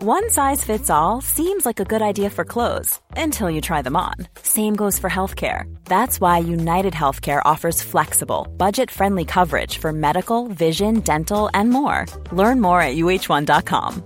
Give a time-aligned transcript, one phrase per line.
[0.00, 3.96] One size fits all seems like a good idea for clothes until you try them
[3.96, 4.14] on.
[4.42, 5.64] Same goes for healthcare.
[5.86, 12.06] That's why United Healthcare offers flexible, budget friendly coverage for medical, vision, dental, and more.
[12.32, 14.02] Learn more at uh1.com.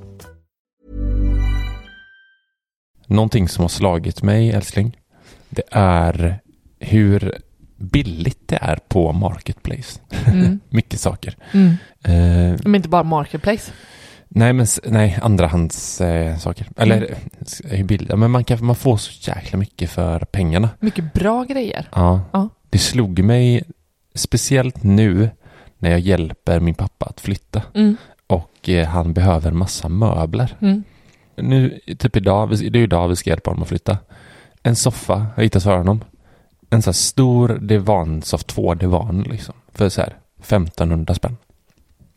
[3.07, 4.97] Någonting som har slagit mig, älskling,
[5.49, 6.41] det är
[6.81, 7.39] hur
[7.77, 10.01] billigt det är på Marketplace.
[10.27, 10.61] Mm.
[10.69, 11.37] Mycket saker.
[11.53, 11.69] Mm.
[12.05, 13.73] Eh, Men inte bara Marketplace.
[14.35, 16.69] Nej, men nej, andrahands eh, saker.
[16.77, 17.81] Eller Mm.
[17.81, 20.69] är billiga, men man, kan, man får så jäkla mycket för pengarna.
[20.81, 21.89] Mycket bra grejer.
[21.95, 22.21] Ja.
[22.33, 22.49] Ja.
[22.71, 23.63] Det slog mig
[24.15, 25.31] speciellt nu
[25.79, 27.97] när jag hjälper min pappa att flytta Mm.
[28.27, 30.57] och eh, han behöver massa möbler.
[30.61, 30.83] Mm.
[31.37, 33.99] Nu, typ idag, det är ju idag vi ska hjälpa honom att flytta.
[34.63, 36.05] En soffa jag hittat för honom.
[36.71, 39.55] En så här stor divansoff, två divan liksom.
[39.75, 41.37] För så här 1500 spänn.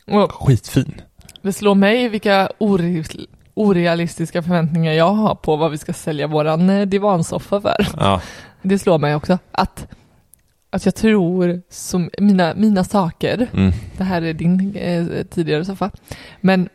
[0.06, 1.00] Och Skitfin.
[1.46, 6.70] Det slår mig vilka ore- orealistiska förväntningar jag har på vad vi ska sälja våran
[6.70, 7.86] eh, divansoffa för.
[7.96, 8.20] Ja.
[8.62, 9.88] Det slår mig också att,
[10.70, 13.72] att jag tror som mina, mina saker, Mm.
[13.96, 15.90] det här är din eh, tidigare soffa,
[16.40, 16.68] men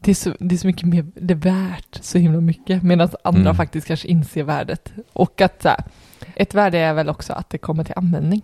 [0.00, 3.08] det är, så, det är så mycket mer, det är värt så himla mycket, medan
[3.24, 3.54] andra Mm.
[3.54, 4.92] faktiskt kanske inser värdet.
[5.12, 5.84] Och att så här,
[6.34, 8.42] ett värde är väl också att det kommer till användning.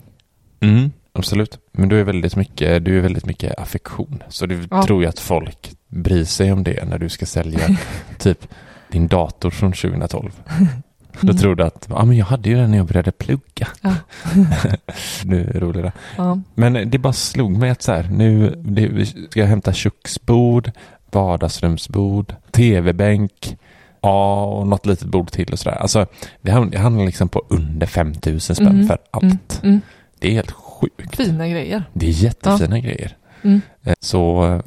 [0.61, 1.59] Mm, absolut.
[1.73, 4.23] Men du är väldigt mycket, du är väldigt mycket affektion.
[4.29, 4.83] Så du Ja.
[4.83, 7.77] tror ju att folk bryr sig om det när du ska sälja
[8.19, 8.49] typ
[8.91, 10.31] din dator från 2012.
[11.21, 11.37] Då Mm.
[11.37, 13.69] tror du att, ja men jag hade ju den när jag började plugga.
[13.81, 13.95] Ja.
[15.25, 15.93] nu är det roligt.
[16.17, 16.41] Ja.
[16.55, 20.71] Men det bara slog mig att så här, nu det, ska hämta köksbord,
[21.13, 23.57] vardagsrumsbord, tv-bänk,
[24.01, 25.77] ja och något litet bord till och sådär.
[25.77, 26.07] Alltså
[26.43, 29.25] det handlar liksom på under 5000 spänn Mm, för allt.
[29.25, 29.81] Mm, mm.
[30.19, 30.51] Det är helt
[30.99, 31.17] sjukt.
[31.17, 31.85] Fina grejer.
[31.93, 33.17] Det är jättefina grejer.
[33.43, 33.61] Mm.
[33.85, 34.61] Eh, Så eh,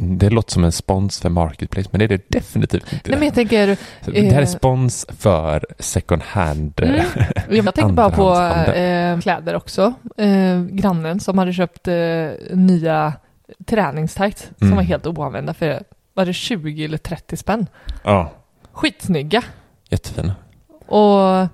[0.00, 3.10] det låter som en spons för Marketplace, men det är det definitivt inte.
[3.10, 3.66] Nej men jag tänker,
[4.04, 6.80] det här är eh, spons för second hand.
[6.82, 7.00] Mm.
[7.50, 8.34] Jag tänkte bara på
[8.72, 9.94] eh, kläder också.
[10.16, 11.94] Eh, grannen som hade köpt eh,
[12.52, 13.12] nya
[13.66, 14.76] träningstights som Mm.
[14.76, 15.82] var helt oanvända för
[16.14, 17.66] var det 20 eller 30 spänn.
[18.04, 18.32] Ja,
[18.72, 19.42] Skitsnygga.
[19.90, 20.34] jättefina.
[20.86, 21.46] Och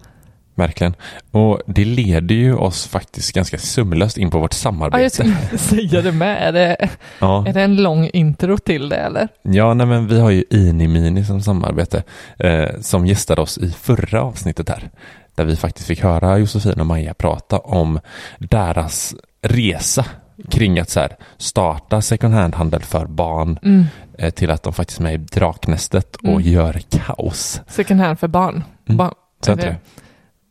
[0.56, 0.94] Verkligen.
[1.30, 5.02] Och det leder ju oss faktiskt ganska sömlöst in på vårt ja, samarbete.
[5.02, 6.48] jag skulle säga det med.
[6.48, 6.88] Är det,
[7.18, 9.28] Ja, är det en lång intro till det eller?
[9.42, 12.02] ja nej, men vi har ju Inimini som samarbete
[12.38, 14.90] eh, som gästade oss i förra avsnittet här.
[15.34, 18.00] Där vi faktiskt fick höra Josefin och Maja prata om
[18.38, 20.04] deras resa
[20.50, 23.84] kring att så här, starta second hand-handel för barn Mm.
[24.18, 26.42] eh, till att de faktiskt är med i Draknästet och Mm.
[26.42, 27.60] gör kaos.
[27.68, 28.64] Second hand för barn.
[28.88, 28.96] Mm.
[28.96, 29.76] barn Så är, inte det,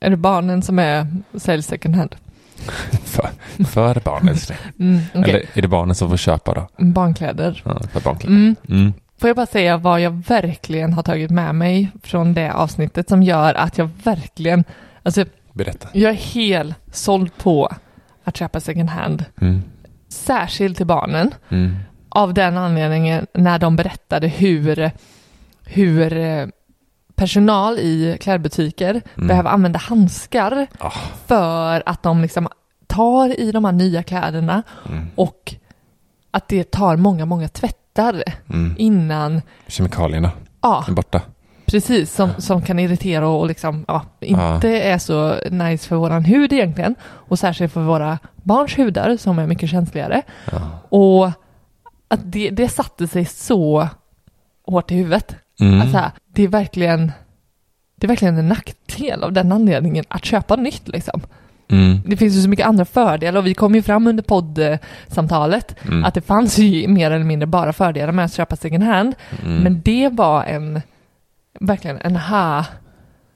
[0.04, 2.16] är det barnen som är säljs second hand?
[3.04, 3.30] För,
[3.66, 4.58] för barn, älskling.
[4.80, 5.30] Mm, okej.
[5.30, 6.68] Eller är det barnen som får köpa då?
[6.86, 7.62] Barnkläder.
[7.66, 8.36] Ja, för barnkläder.
[8.36, 8.56] Mm.
[8.70, 8.94] Mm.
[9.18, 13.24] Får jag bara säga vad jag verkligen har tagit med mig från det avsnittet som
[13.24, 14.64] gör att jag verkligen,
[15.04, 15.88] alltså Berätta.
[15.94, 17.74] jag är helt såld på
[18.24, 19.26] att köpa second hand.
[19.42, 19.62] Mm.
[20.10, 21.32] Särskilt till barnen.
[21.50, 21.76] Mm.
[22.10, 24.92] Av den anledningen när de berättade hur,
[25.66, 26.46] hur eh,
[27.16, 29.28] personal i klädbutiker Mm.
[29.28, 30.92] behöver använda handskar Ah.
[31.26, 32.48] för att de liksom
[32.88, 35.08] tar i de här nya kläderna Mm.
[35.16, 35.56] och
[36.32, 38.76] att det tar många, många tvättar Mm.
[38.78, 40.32] innan, Kemikalierna
[40.62, 41.22] ja, är borta.
[41.66, 46.54] Precis, som, som kan irritera och liksom, ja, inte är så nice för våran hud
[46.54, 46.96] egentligen.
[47.04, 50.22] Och särskilt för våra barns hudar som är mycket känsligare.
[50.52, 50.62] Ja.
[50.90, 51.26] Och
[52.08, 53.88] att det, det satte sig så
[54.66, 55.36] hårt i huvudet.
[55.60, 55.82] Mm.
[55.82, 57.12] Att så här, det är verkligen
[57.96, 61.22] det är verkligen en nackdel av den anledningen att köpa nytt liksom.
[61.72, 62.02] Mm.
[62.06, 66.06] det finns ju så mycket andra fördelar och vi kom ju fram under poddsamtalet Mm.
[66.06, 69.16] att det fanns ju mer eller mindre bara fördelar med att köpa second hand.
[69.46, 69.58] Mm.
[69.64, 70.82] Men det var en,
[71.60, 72.66] verkligen en ha.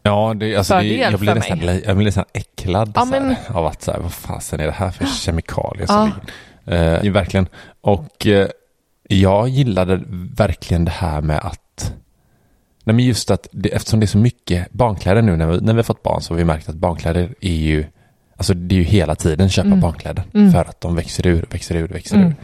[0.03, 1.83] Ja, det, alltså det, jag blir nästan, mig.
[1.85, 4.65] jag blir nästan äcklad Ja, så här, men- av att så här, vad fasen är
[4.65, 6.11] det här för kemikalier som Ja.
[6.65, 7.05] ligger?
[7.05, 7.47] Eh, verkligen.
[7.81, 8.47] Och eh,
[9.09, 10.01] jag gillade
[10.37, 11.59] verkligen det här med att
[12.87, 15.73] Nej men just att det, eftersom det är så mycket barnkläder nu när vi, när
[15.73, 17.85] vi har fått barn så har vi märkt att barnkläder är ju
[18.37, 19.79] Alltså det är ju hela tiden köpa Mm.
[19.79, 20.51] barnkläder Mm.
[20.51, 22.27] för att de växer ur, växer ur, växer Mm.
[22.27, 22.35] ur.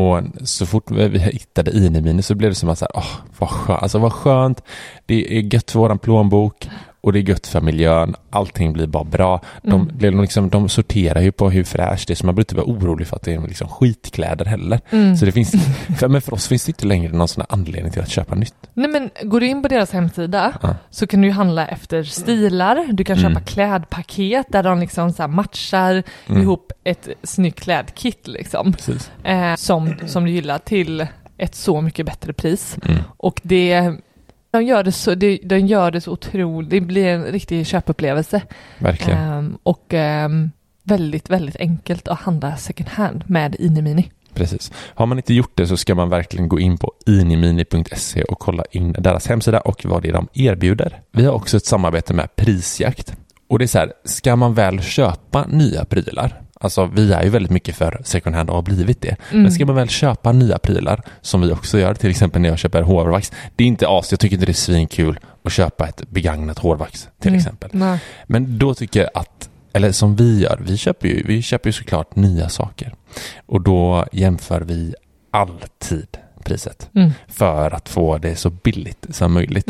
[0.00, 3.50] Och så fort vi hittade Inimini så blev det som att så här, åh, vad
[3.50, 4.62] skönt, alltså vad skönt.
[5.06, 6.68] Det är gött för våran plånbok
[7.06, 8.14] och det är gött för miljön.
[8.30, 9.40] Allting blir bara bra.
[9.62, 10.20] De, Mm.
[10.20, 13.06] liksom, de sorterar ju på hur fräscht det är så man behöver inte vara orolig
[13.06, 14.80] för att det är liksom skitkläder heller.
[14.90, 15.16] Mm.
[15.16, 15.52] Så det finns,
[15.98, 18.34] för, men för oss finns det inte längre någon sån här anledning till att köpa
[18.34, 18.54] nytt.
[18.74, 20.74] Nej men går du in på deras hemsida Ja.
[20.90, 23.30] så kan du handla efter stilar, du kan Mm.
[23.30, 26.42] köpa klädpaket där de liksom så matchar Mm.
[26.42, 28.74] ihop ett snyggt klädkit liksom.
[29.24, 31.06] Eh, som, som du gillar till
[31.38, 32.76] ett så mycket bättre pris.
[32.88, 32.98] Mm.
[33.16, 33.92] Och det,
[34.50, 38.42] de gör det så, det, de gör det så otroligt, det blir en riktig köpupplevelse.
[38.78, 39.18] Verkligen.
[39.18, 40.50] Ehm, och ehm,
[40.82, 44.10] väldigt, väldigt enkelt att handla second hand med Inimini.
[44.34, 44.72] Precis.
[44.94, 48.64] Har man inte gjort det så ska man verkligen gå in på inimini.se och kolla
[48.70, 51.00] in deras hemsida och vad det är de erbjuder.
[51.12, 53.16] Vi har också ett samarbete med Prisjakt.
[53.48, 57.28] Och det är så här, ska man väl köpa nya prylar, alltså vi är ju
[57.28, 59.42] väldigt mycket för second hand och har blivit det, Mm.
[59.42, 62.58] men ska man väl köpa nya prylar, som vi också gör, till exempel när jag
[62.58, 66.02] köper hårvax, det är inte as, jag tycker inte det är svinkul att köpa ett
[66.10, 67.38] begagnat hårvax till Mm.
[67.38, 67.70] exempel.
[67.72, 67.98] Nej.
[68.26, 71.72] Men då tycker jag att, eller som vi gör, vi köper ju, vi köper ju
[71.72, 72.94] såklart nya saker.
[73.46, 74.94] Och då jämför vi
[75.30, 76.06] alltid
[76.44, 77.10] priset Mm.
[77.28, 79.66] för att få det så billigt som möjligt.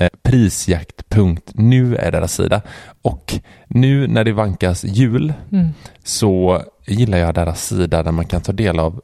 [0.00, 2.62] Eh, prisjakt.nu är deras sida.
[3.02, 3.34] Och
[3.68, 5.68] nu när det vankas jul Mm.
[6.04, 9.00] så gillar jag deras sida där man kan ta del av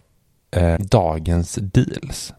[0.56, 2.32] eh, dagens deals.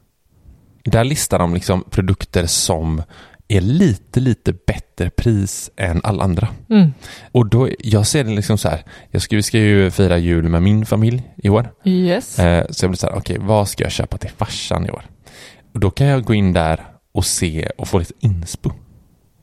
[0.84, 3.02] Där listar de liksom produkter som
[3.48, 6.48] är lite, lite bättre pris än alla andra.
[6.70, 6.94] Mm.
[7.32, 10.50] Och då, jag ser det liksom så här, jag ska, vi ska ju fira jul
[10.50, 11.72] med min familj i år.
[11.84, 12.40] Yes.
[12.40, 15.06] Eh, så jag blir så här, okej, vad ska jag köpa till farsan i år?
[15.74, 16.86] Och då kan jag gå in där
[17.18, 18.72] och se och få lite inspo.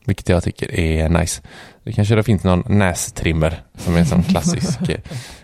[0.07, 1.43] Vilket jag tycker är nice.
[1.85, 4.79] Det kanske det finns någon nästrimmer som är en sån klassisk,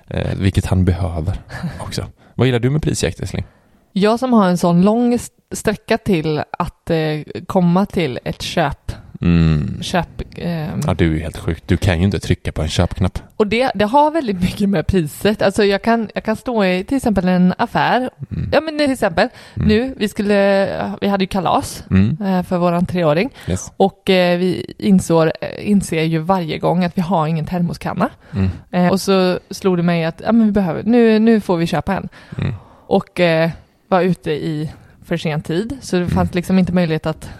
[0.08, 1.42] eh, vilket han behöver
[1.80, 2.06] också.
[2.34, 3.44] Vad gillar du med prisjakt, Esling?
[3.92, 6.98] Jag som har en sån lång st- sträcka till att eh,
[7.46, 8.92] komma till ett köp,
[9.22, 9.78] Mm.
[9.82, 11.62] köp ehm, Ja, du är helt sjuk.
[11.66, 13.18] Du kan ju inte trycka på en köpknapp.
[13.36, 15.42] och det, det har väldigt mycket med priset.
[15.42, 18.10] Alltså jag kan, jag kan stå i till exempel en affär.
[18.30, 18.50] Mm.
[18.52, 19.68] Ja men till exempel Mm.
[19.68, 22.16] nu, vi skulle, vi hade ju kalas Mm.
[22.22, 23.72] eh, för våran treåring Yes.
[23.76, 28.08] och eh, vi insår, inser ju varje gång att vi har ingen termoskanna.
[28.34, 28.48] Mm.
[28.70, 31.66] Eh, och så slog det mig att ja, men vi behöver, nu, nu får vi
[31.66, 32.08] köpa en.
[32.38, 32.54] Mm.
[32.86, 33.50] Och eh,
[33.88, 34.70] var ute i
[35.04, 37.30] för sen tid, så det fanns liksom inte möjlighet att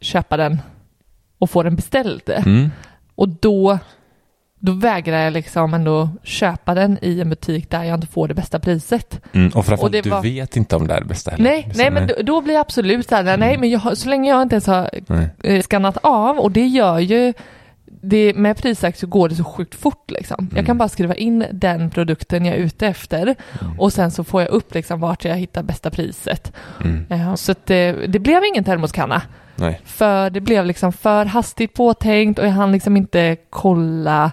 [0.00, 0.58] köpa den
[1.42, 2.22] och få den beställd.
[2.30, 2.70] Mm.
[3.14, 3.78] Och då,
[4.58, 8.34] då vägrar jag liksom ändå köpa den i en butik där jag inte får det
[8.34, 9.20] bästa priset.
[9.32, 9.46] Mm.
[9.46, 11.44] Och framförallt, Och det du var- vet inte om det är det bästa heller.
[11.44, 14.30] Nej, nej men då, då blir jag absolut så här, nej men jag, så länge
[14.30, 15.28] jag inte ens har nej.
[15.42, 17.32] eh, skannat av och det gör ju
[18.02, 20.50] det, med prisjakt så går det så sjukt fort liksom.
[20.56, 23.34] Jag kan bara skriva in den produkten jag är ute efter
[23.78, 26.52] och sen så får jag upp liksom vart jag hittar bästa priset.
[26.84, 27.04] Mm.
[27.08, 29.22] Ja, så det, det blev ingen termoskanna.
[29.56, 29.80] nej.
[29.84, 34.32] För det blev liksom för hastigt påtänkt och jag hann liksom inte kolla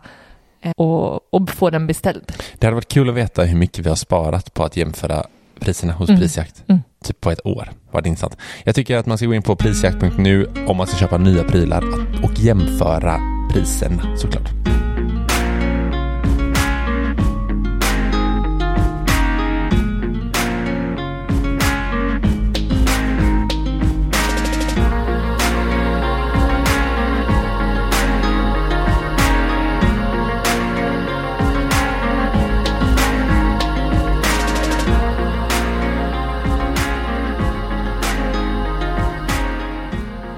[0.61, 2.31] eh, och, och få den beställd.
[2.59, 5.23] Det hade varit kul att veta hur mycket vi har sparat på att jämföra
[5.59, 6.21] priserna hos Mm.
[6.21, 6.63] Prisjakt.
[6.67, 6.81] Mm.
[7.03, 7.69] Typ på ett år.
[7.91, 8.37] Var det intressant.
[8.63, 11.83] Jag tycker att man ska gå in på prisjakt.nu om man ska köpa nya prylar
[12.23, 14.68] och jämföra priserna såklart.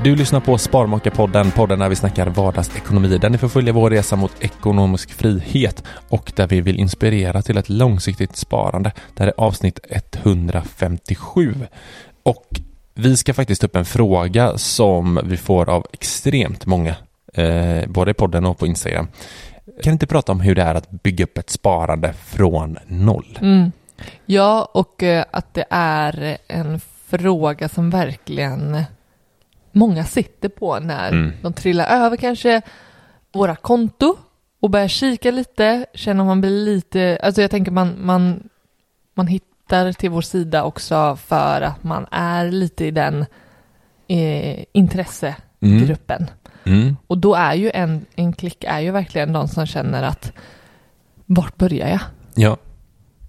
[0.04, 4.16] Du lyssnar på Sparmakarpodden, podden där vi snackar vardagsekonomi, där ni får följa vår resa
[4.16, 8.92] mot ekonomisk frihet och där vi vill inspirera till ett långsiktigt sparande.
[9.16, 11.56] Det här är avsnitt 157.
[12.24, 12.46] Och
[12.94, 16.96] vi ska faktiskt ta upp en fråga som vi får av extremt många,
[17.34, 19.08] eh, både i podden och på Instagram.
[19.84, 23.40] Kan inte prata om hur det är att bygga upp ett sparande från noll?
[23.42, 23.72] Mm.
[24.26, 28.84] Ja, och eh, att det är en fråga som verkligen
[29.72, 31.32] många sitter på när Mm.
[31.42, 32.62] de trillar över kanske
[33.34, 34.16] våra konto
[34.60, 38.50] och börjar kika lite, känner man blir lite, alltså jag tänker man, man,
[39.14, 43.26] man hittar till vår sida också för att man är lite i den
[44.08, 46.30] eh, intressegruppen.
[46.64, 46.98] Mm.
[47.08, 50.34] Och då är ju en, en klick är ju verkligen de som känner att
[51.26, 52.00] vart börjar jag?
[52.36, 52.58] Ja.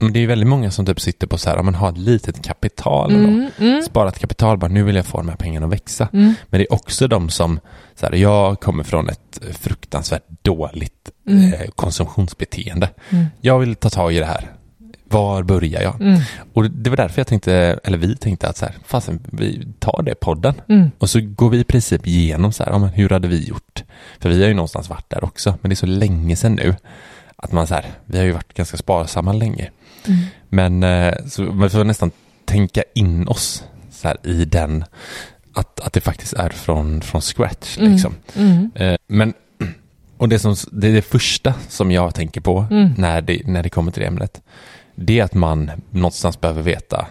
[0.02, 1.88] Men det är ju väldigt många som typ sitter på så här, om man har
[1.88, 3.14] ett litet kapital.
[3.14, 6.08] Mm, mm, Sparat kapital, bara nu vill jag få de här pengarna att växa.
[6.12, 7.60] mm, Men det är också de som,
[7.94, 11.52] så här, jag kommer från ett fruktansvärt dåligt Mm.
[11.52, 12.90] eh, konsumtionsbeteende.
[13.10, 14.50] mm, Jag vill ta tag i det här.
[15.04, 16.00] Var börjar jag?
[16.00, 16.20] mm,
[16.52, 17.54] Och det var därför jag tänkte,
[17.84, 20.54] eller vi tänkte att så här, fasen, vi tar det podden.
[20.98, 23.82] Och så går vi i princip igenom så här, ja, men hur hade vi gjort?
[24.20, 26.74] För vi har ju någonstans varit där också, men det är så länge sedan nu.
[27.36, 29.70] Att man så här, vi har ju varit ganska sparsamma länge.
[30.08, 30.20] Mm.
[30.48, 32.10] Men eh, så man får nästan
[32.44, 34.84] tänka in oss så här, i den,
[35.54, 37.78] att, att det faktiskt är från, från scratch.
[37.78, 37.92] Mm.
[37.92, 38.14] Liksom.
[38.34, 38.70] Mm.
[38.74, 39.34] Eh, men,
[40.16, 42.94] och det, som, det är det första som jag tänker på Mm.
[42.98, 44.42] när, det, när det kommer till det ämnet.
[44.94, 47.06] Det är att man någonstans behöver veta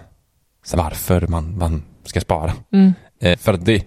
[0.73, 2.53] varför man, man ska spara.
[2.73, 2.93] Mm.
[3.19, 3.85] Eh, för att det,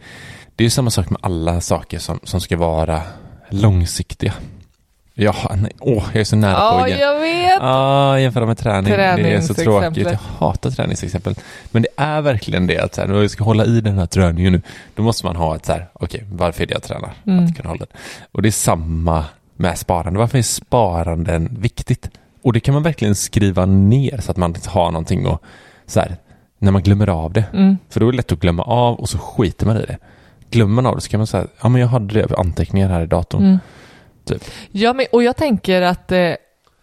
[0.57, 3.03] det är ju samma sak med alla saker som, som ska vara
[3.51, 4.35] långsiktiga.
[5.17, 7.01] Ja, nej, åh, jag är så nära på Ja, igen.
[7.01, 7.59] jag vet!
[7.61, 8.93] Ja, jämföra med träning.
[8.93, 10.07] det är så tråkigt.
[10.07, 11.35] Jag hatar träningsexempel.
[11.71, 14.07] Men det är verkligen det att så här, när jag ska hålla i den här
[14.07, 14.63] träningen nu,
[14.95, 17.13] då måste man ha ett så här, okej, varför är det jag tränar?
[17.27, 17.45] Mm.
[17.45, 17.99] Att kunna hålla det.
[18.33, 19.25] Och det är samma
[19.57, 20.19] med sparande.
[20.19, 22.11] Varför är sparanden viktigt?
[22.43, 25.43] Och det kan man verkligen skriva ner så att man har någonting och
[25.87, 26.17] så här,
[26.59, 27.45] när man glömmer av det.
[27.53, 27.79] Mm.
[27.91, 29.99] För då är det lätt att glömma av och så skiter man i det.
[30.51, 33.03] Glömmer man av det så kan man säga, ja men jag hade det anteckningar här
[33.03, 33.43] i datorn.
[33.43, 33.59] Mm.
[34.25, 34.45] Typ.
[34.71, 36.33] Ja, men, och jag tänker att eh,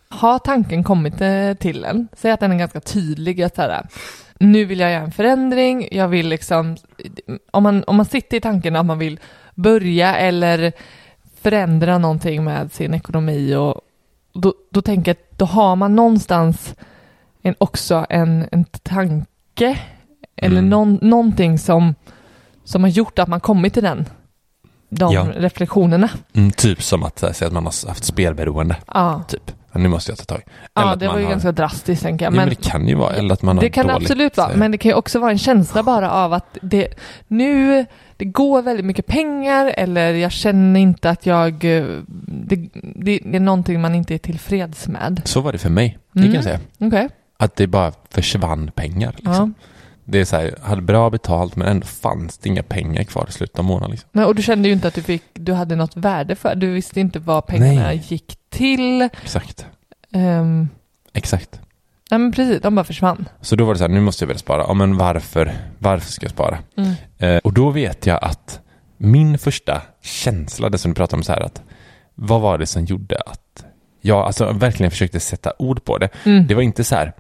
[0.10, 3.88] har tanken kommit eh, till en, säg att den är ganska tydlig, att här,
[4.40, 6.78] nu vill jag göra en förändring, jag vill liksom,
[7.52, 9.20] om man, om man sitter i tanken att man vill
[9.56, 10.72] börja eller
[11.42, 13.82] förändra någonting med sin ekonomi och
[14.34, 16.76] då, då tänker jag att då har man någonstans
[17.42, 19.80] en, också en, en tanke
[20.36, 20.70] eller Mm.
[20.70, 21.96] någon, någonting som,
[22.64, 24.06] som har gjort att man kommit till den,
[24.94, 25.28] de Ja.
[25.36, 26.10] reflektionerna.
[26.34, 28.76] Mm, typ som att säga att man har haft spelberoende.
[28.88, 29.24] Ja.
[29.28, 30.42] Typ, nu måste jag ta tag.
[30.74, 31.32] Ja, det var ju har...
[31.32, 32.34] ganska drastiskt tänker jag.
[32.34, 34.38] Ja, men Men det kan ju vara, eller att man har det kan dåligt, absolut
[34.38, 36.88] vara, men det kan ju också vara en känsla bara av att det
[37.28, 37.86] nu,
[38.18, 41.86] det går väldigt mycket pengar eller jag känner inte att jag, eh,
[42.28, 45.22] det, det, är någonting man inte är tillfreds med.
[45.26, 46.36] Så var det för mig, det kan Mm.
[46.36, 46.60] jag säga.
[46.80, 47.10] Okej.
[47.38, 49.16] Att det bara försvann pengar.
[49.22, 49.50] Ja.
[50.12, 53.26] Det är så här, jag hade bra betalt men ändå fanns det inga pengar kvar
[53.30, 53.92] i slutet av månaden.
[53.92, 54.10] Liksom.
[54.12, 56.74] Men, och du kände ju inte att du, fick, du hade något värde för Du
[56.74, 58.04] visste inte vad pengarna Nej.
[58.08, 59.02] gick till.
[59.02, 59.66] Exakt,
[60.14, 60.70] Um,
[61.14, 61.60] exakt.
[62.12, 63.30] nej men precis, de bara försvann.
[63.42, 64.66] Så då var det så här, nu måste jag börja spara.
[64.68, 66.60] Ja, men varför, varför ska jag spara?
[66.78, 66.94] Mm.
[67.18, 68.60] Eh, och då vet jag att
[68.98, 71.62] min första känsla, det som du pratade om så här, att
[72.16, 73.66] vad var det som gjorde att
[74.02, 76.10] jag alltså verkligen försökte sätta ord på det.
[76.24, 76.48] Mm.
[76.48, 77.14] Det var inte så här,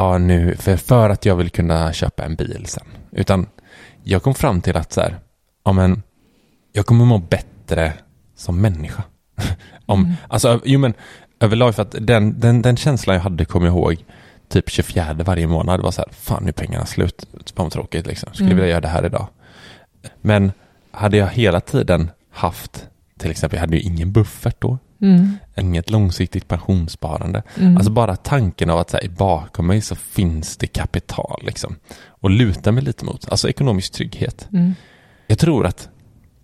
[0.00, 2.84] ja nu, för, för att jag vill kunna köpa en bil sen.
[3.12, 3.46] Utan
[4.02, 5.18] jag kom fram till att så här,
[5.64, 6.02] ja men,
[6.72, 7.92] jag kommer må bättre
[8.36, 9.02] som människa.
[9.86, 10.14] Om, Mm.
[10.28, 10.94] Alltså, jo men
[11.40, 14.04] överlag för att den, den, den känslan jag hade, kommer jag ihåg,
[14.48, 17.26] typ 24 varje månad var så här, fan nu pengarna slut,
[17.56, 18.56] fan vad tråkigt liksom, skulle Mm.
[18.56, 19.26] vilja göra det här idag.
[20.20, 20.52] Men
[20.90, 22.88] hade jag hela tiden haft,
[23.18, 25.36] till exempel, jag hade ju ingen buffert då, Mm.
[25.56, 27.42] inget långsiktigt pensionssparande.
[27.56, 27.76] Mm.
[27.76, 31.76] Alltså bara tanken av att så här, bakom mig så finns det kapital liksom.
[32.06, 34.48] Och luta mig lite mot, alltså ekonomisk trygghet.
[34.52, 34.74] Mm.
[35.26, 35.88] Jag tror att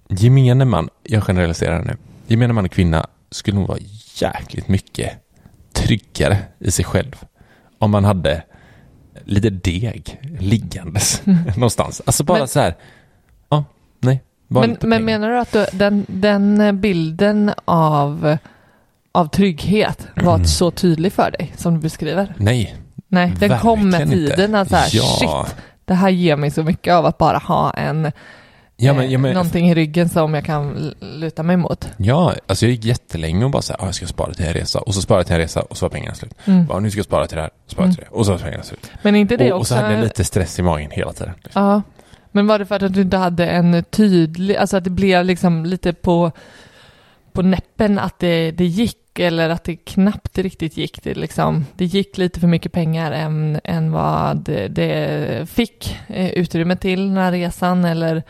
[0.08, 1.96] gemene man, jag generaliserar nu,
[2.26, 3.78] gemene man och kvinna skulle nog vara
[4.14, 5.12] jäkligt mycket
[5.72, 7.16] tryggare i sig själv
[7.78, 8.42] om man hade
[9.24, 11.22] lite deg liggandes
[11.56, 12.02] någonstans.
[12.06, 12.40] Alltså bara Mm.
[12.42, 12.76] Men- så här,
[13.48, 13.64] ja,
[14.00, 18.36] nej, Men, men menar du att du, den, den bilden av,
[19.12, 20.46] av trygghet var Mm.
[20.46, 22.34] så tydlig för dig som du beskriver?
[22.36, 22.76] Nej,
[23.08, 25.16] Nej, den kom med tiden att så här, ja.
[25.46, 28.12] shit, det här ger mig så mycket av att bara ha en,
[28.78, 31.88] Ja, men, ja, men, någonting i ryggen som jag kan luta mig mot.
[31.96, 34.52] ja, alltså jag gick jättelänge och bara så här, ah, jag ska spara till en
[34.52, 36.34] resa och så spara till en resa och så var pengarna slut.
[36.44, 36.66] Mm.
[36.66, 38.62] Bara, nu ska jag spara till det här, spara till det och så var pengarna
[38.62, 38.90] slut.
[39.02, 39.84] Men inte det Och, och så också...
[39.84, 41.34] hade jag lite stress i magen hela tiden.
[41.52, 41.82] Ja,
[42.36, 45.64] men var det för att du inte hade en tydlig, alltså att det blev liksom
[45.64, 46.32] lite på,
[47.32, 51.02] på näppen att det, det gick eller att det knappt riktigt gick.
[51.02, 56.30] Det, liksom, det gick lite för mycket pengar än, än vad det, det fick eh,
[56.30, 58.22] utrymme till den här resan eller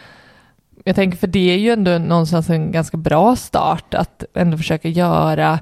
[0.84, 4.88] jag tänker för det är ju ändå någonstans en ganska bra start att ändå försöka
[4.88, 5.58] göra,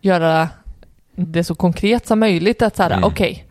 [0.00, 0.48] göra
[1.14, 3.04] det så konkret som möjligt att så här, Mm.
[3.04, 3.44] okej,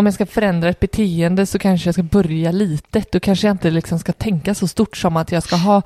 [0.00, 3.12] om jag ska förändra ett beteende så kanske jag ska börja litet.
[3.12, 5.82] Då kanske jag inte liksom ska tänka så stort som att jag ska ha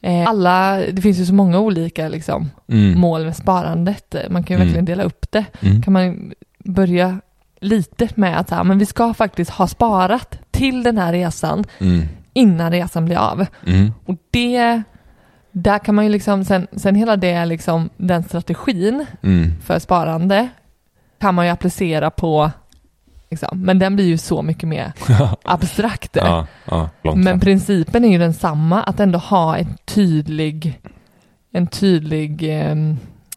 [0.00, 2.98] eh, alla, det finns ju så många olika liksom, Mm.
[3.00, 4.14] mål med sparandet.
[4.30, 4.66] Man kan ju Mm.
[4.66, 5.44] verkligen dela upp det.
[5.60, 5.82] Mm.
[5.82, 6.32] Kan man
[6.64, 7.20] börja
[7.60, 11.64] lite med att så här, men vi ska faktiskt ha sparat till den här resan
[11.78, 12.02] Mm.
[12.32, 13.46] innan resan blir av.
[13.66, 13.92] Mm.
[14.06, 14.82] Och det,
[15.52, 19.52] där kan man ju liksom, sen, sen hela det liksom, den strategin Mm.
[19.64, 20.48] för sparande
[21.20, 22.50] kan man ju applicera på,
[23.30, 24.92] liksom, men den blir ju så mycket mer
[25.44, 26.16] abstrakt.
[26.16, 30.80] Ja, ja, Men principen är ju densamma, att ändå ha en tydlig,
[31.52, 32.96] en tydlig ehm,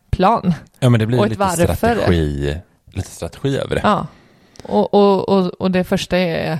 [0.09, 0.53] plan.
[0.79, 1.75] ja, men det blir och lite varför.
[1.75, 2.57] strategi,
[2.93, 3.81] lite strategi över det.
[3.83, 4.07] Ja.
[4.63, 6.59] Och, och, och, och det första är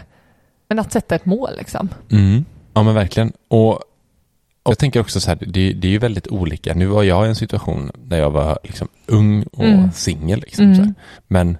[0.69, 1.89] men att sätta ett mål liksom.
[2.11, 2.45] Mm.
[2.73, 3.33] Ja men verkligen.
[3.47, 3.79] Och,
[4.63, 6.73] jag tänker också så här, det, det är ju väldigt olika.
[6.73, 9.91] Nu var jag i en situation där jag var liksom ung och Mm.
[9.91, 10.39] singel.
[10.39, 10.93] Liksom, Mm.
[11.27, 11.57] Men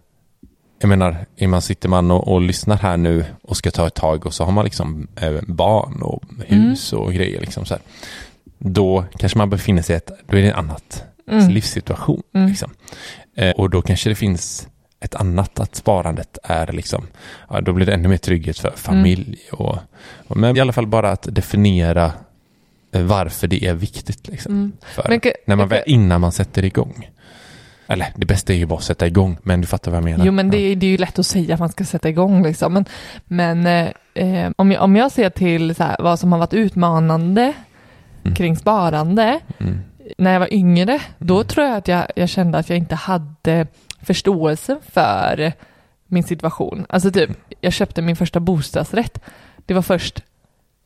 [0.80, 4.26] jag menar, man, sitter man och, och lyssnar här nu och ska ta ett tag
[4.26, 7.42] och så har man liksom eh, barn och hus och grejer.
[7.42, 7.84] Liksom, så här.
[8.58, 11.50] Då kanske man befinner sig i ett, då är det en annat Mm.
[11.50, 12.24] livssituation.
[12.34, 12.48] Mm.
[12.48, 12.72] Liksom.
[13.36, 14.68] Eh, och då kanske det finns
[15.00, 17.08] ett annat, att sparandet är liksom,
[17.50, 19.38] ja, då blir det ännu mer trygghet för familj.
[19.52, 19.78] Och,
[20.28, 22.12] och, men i alla fall bara att definiera
[22.92, 24.28] eh, varför det är viktigt.
[24.28, 24.72] Liksom, Mm.
[25.08, 27.10] Men när man väl, innan man sätter igång.
[27.88, 30.26] Eller det bästa är ju bara att sätta igång, men du fattar vad jag menar.
[30.26, 32.44] Jo men det, är- det är ju lätt att säga att man ska sätta igång
[32.44, 32.74] liksom.
[32.74, 32.86] Men,
[33.26, 33.66] men
[34.14, 37.54] eh, om, jag, om jag ser till så här, vad som har varit utmanande
[38.24, 38.36] Mm.
[38.36, 39.80] kring sparande Mm.
[40.18, 43.68] när jag var yngre, då tror jag att jag, jag kände att jag inte hade
[44.02, 45.54] förståelse för
[46.08, 46.86] min situation.
[46.90, 47.30] Alltså typ,
[47.62, 49.20] jag köpte min första bostadsrätt.
[49.66, 50.24] Det var först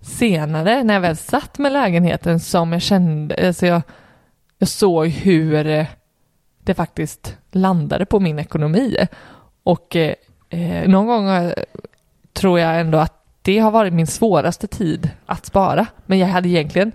[0.02, 3.82] senare, när jag väl satt med lägenheten, som jag kände, alltså jag,
[4.58, 5.86] jag såg hur
[6.64, 8.98] det faktiskt landade på min ekonomi.
[9.64, 10.14] Och eh,
[10.50, 11.52] eh, någon gång
[12.34, 15.86] tror jag ändå att det har varit min svåraste tid att spara.
[16.06, 16.92] Men jag hade egentligen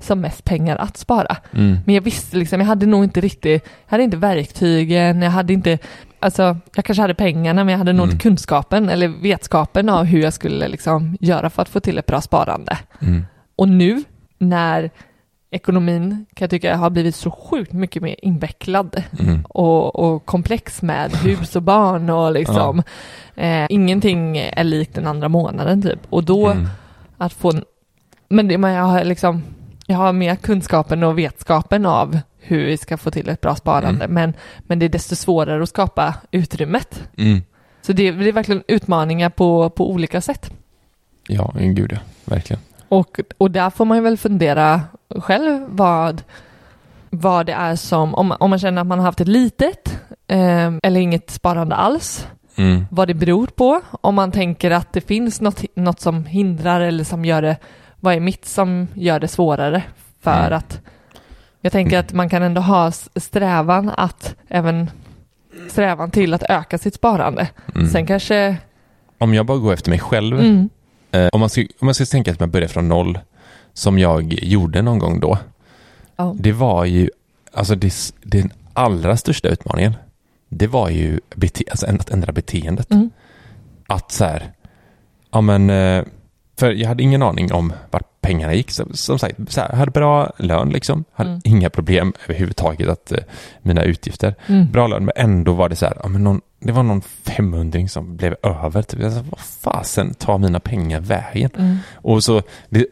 [0.00, 1.36] som mest pengar att spara.
[1.52, 1.78] Mm.
[1.86, 5.52] Men jag visste liksom, jag hade nog inte riktigt, jag hade inte verktygen, jag hade
[5.52, 5.78] inte,
[6.20, 8.12] alltså jag kanske hade pengarna men jag hade nog Mm.
[8.14, 12.06] inte kunskapen eller vetskapen av hur jag skulle liksom göra för att få till ett
[12.06, 12.78] bra sparande.
[13.00, 13.24] Mm.
[13.56, 14.04] Och nu
[14.38, 14.90] när
[15.50, 19.44] ekonomin kan jag tycka har blivit så sjukt mycket mer invecklad Mm.
[19.48, 22.82] och, och komplex med hus och barn och liksom
[23.34, 26.00] eh, ingenting är likt den andra månaden typ.
[26.10, 26.66] Och då Mm.
[27.18, 27.64] att få, en-
[28.28, 29.42] men, det, men jag har liksom,
[29.86, 34.04] jag har mer kunskapen och vetskapen av hur vi ska få till ett bra sparande,
[34.04, 34.14] Mm.
[34.14, 37.02] men, men det är desto svårare att skapa utrymmet.
[37.18, 37.42] Mm.
[37.82, 40.50] Så det, det är verkligen utmaningar på, på olika sätt.
[41.28, 41.98] Ja, gud ja.
[42.24, 42.62] Verkligen.
[42.88, 44.80] Och, och där får man ju väl fundera
[45.20, 46.22] själv vad,
[47.10, 50.72] vad det är som, om, om man känner att man har haft ett litet eh,
[50.82, 52.86] eller inget sparande alls, Mm.
[52.90, 53.80] vad det beror på.
[54.00, 57.56] Om man tänker att det finns något, något som hindrar eller som gör det,
[58.00, 59.82] vad är mitt som gör det svårare
[60.22, 60.52] för Mm.
[60.58, 60.80] att
[61.60, 64.90] jag tänker att man kan ändå ha strävan att även
[65.70, 67.48] strävan till att öka sitt sparande.
[67.74, 67.88] Mm.
[67.88, 68.56] Sen kanske,
[69.18, 70.68] Om jag bara går efter mig själv, mm,
[71.12, 73.18] eh, om, man ska, om man ska tänka att man börjar från noll,
[73.72, 75.38] som jag gjorde någon gång då,
[76.16, 77.10] ja, det var ju,
[77.52, 79.94] alltså det, den allra största utmaningen,
[80.48, 82.90] det var ju bete, alltså att ändra beteendet.
[82.90, 83.10] mm,
[83.86, 84.52] Att så här,
[85.30, 86.04] ja men, eh,
[86.58, 88.70] för jag hade ingen aning om vart pengarna gick.
[88.70, 91.40] Så, som sagt, så här, hade bra lön liksom, hade Mm.
[91.44, 93.18] inga problem överhuvudtaget att eh,
[93.62, 94.34] mina utgifter.
[94.46, 97.00] mm, Bra lön, men ändå var det så här, ja men någon, det var någon
[97.00, 98.82] 500 som blev över.
[98.82, 99.00] Typ.
[99.00, 101.50] Jag sa, vad fasen tar mina pengar vägen?
[101.58, 102.42] mm, Och så,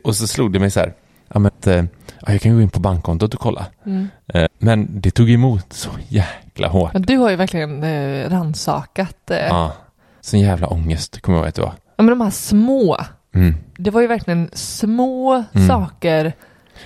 [0.05, 0.95] och så slog det mig så här,
[1.29, 1.85] ja men eh,
[2.21, 3.67] ja, jag kan gå in på bankkontot och kolla.
[3.87, 4.09] mm.
[4.35, 6.93] Eh, Men det tog emot så jäkla hårt.
[6.93, 9.31] Men du har ju verkligen eh, rannsakat.
[9.31, 9.73] Eh, Ja,
[10.21, 11.73] sån jävla ångest, kommer jag ihåg att det var.
[11.97, 12.97] ja, men de här små,
[13.35, 13.55] Mm.
[13.77, 15.69] det var ju verkligen små Mm.
[15.69, 16.33] saker.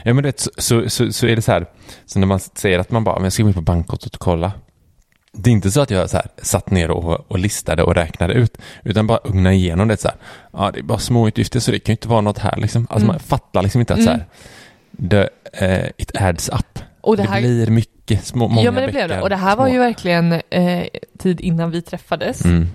[0.03, 1.67] Ja men det, så, så, så, så är det så här,
[2.07, 4.21] så när man säger att man bara, men jag ska gå in på bankkontot och
[4.21, 4.53] kolla.
[5.33, 8.35] Det är inte så att jag så här, satt ner och, och listade och räknade
[8.35, 10.17] ut, utan bara ugna igenom det så här.
[10.53, 12.83] Ja, det är bara små utgifter så det kan ju inte vara något här liksom.
[12.91, 13.07] Alltså Mm.
[13.07, 14.21] man fattar liksom inte att så Mm.
[14.21, 16.79] här, the, eh, it adds up.
[17.01, 19.21] Och det Det, här, blir mycket små, många ja men det blev det.
[19.23, 19.73] Och det här var små.
[19.73, 20.87] ju verkligen eh,
[21.19, 22.45] tid innan vi träffades.
[22.45, 22.69] Mm.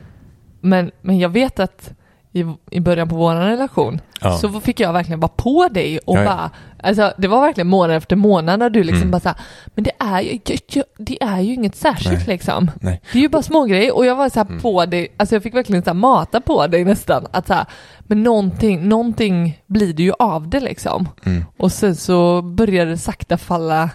[0.62, 1.94] Men, men jag vet att
[2.36, 4.38] i, i början på vår relation Ja.
[4.38, 6.26] så fick jag verkligen vara på dig och Ja, ja.
[6.30, 6.52] bara,
[6.84, 9.12] alltså det var verkligen månad efter månad där du liksom Mm.
[9.12, 10.39] bara såhär, men det är ju,
[10.98, 12.28] det är ju inget särskilt Nej.
[12.28, 12.71] liksom.
[12.82, 13.02] Nej.
[13.12, 14.62] Det är ju bara små grejer och jag var så här Mm.
[14.62, 17.65] på dig, alltså jag fick verkligen så här mata på dig nästan, att så här,
[18.08, 21.10] men någonting, någonting blir det ju av det liksom.
[21.26, 21.45] Mm.
[21.58, 23.89] Och sen så började det sakta falla,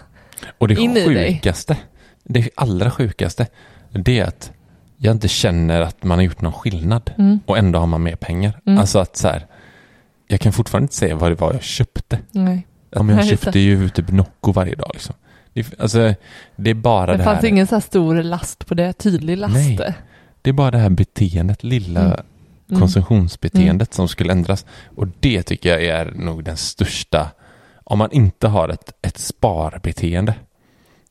[0.57, 1.33] Och det in i dig.
[1.33, 1.77] sjukaste,
[2.23, 3.47] det allra sjukaste,
[3.91, 4.51] det är att
[5.03, 7.39] jag inte känner att man har gjort någon skillnad Mm.
[7.45, 8.59] och ändå har man mer pengar.
[8.65, 8.79] Mm.
[8.79, 9.45] Alltså att så här,
[10.27, 12.19] jag kan fortfarande inte säga vad det var jag köpte.
[12.31, 12.67] Nej.
[12.95, 15.15] Om jag Nej, köpte ju typ Nocco varje dag liksom.
[15.53, 16.13] Det, alltså,
[16.55, 17.47] det är bara Det det, fanns här.
[17.47, 19.53] ingen så här stor last på det, tydlig last.
[19.53, 19.93] Nej.
[20.41, 22.19] Det är bara det här beteendet, lilla Mm.
[22.69, 22.79] Mm.
[22.81, 24.65] konsumtionsbeteendet som skulle ändras.
[24.95, 27.31] Och det tycker jag är nog den största,
[27.83, 30.33] om man inte har ett, ett sparbeteende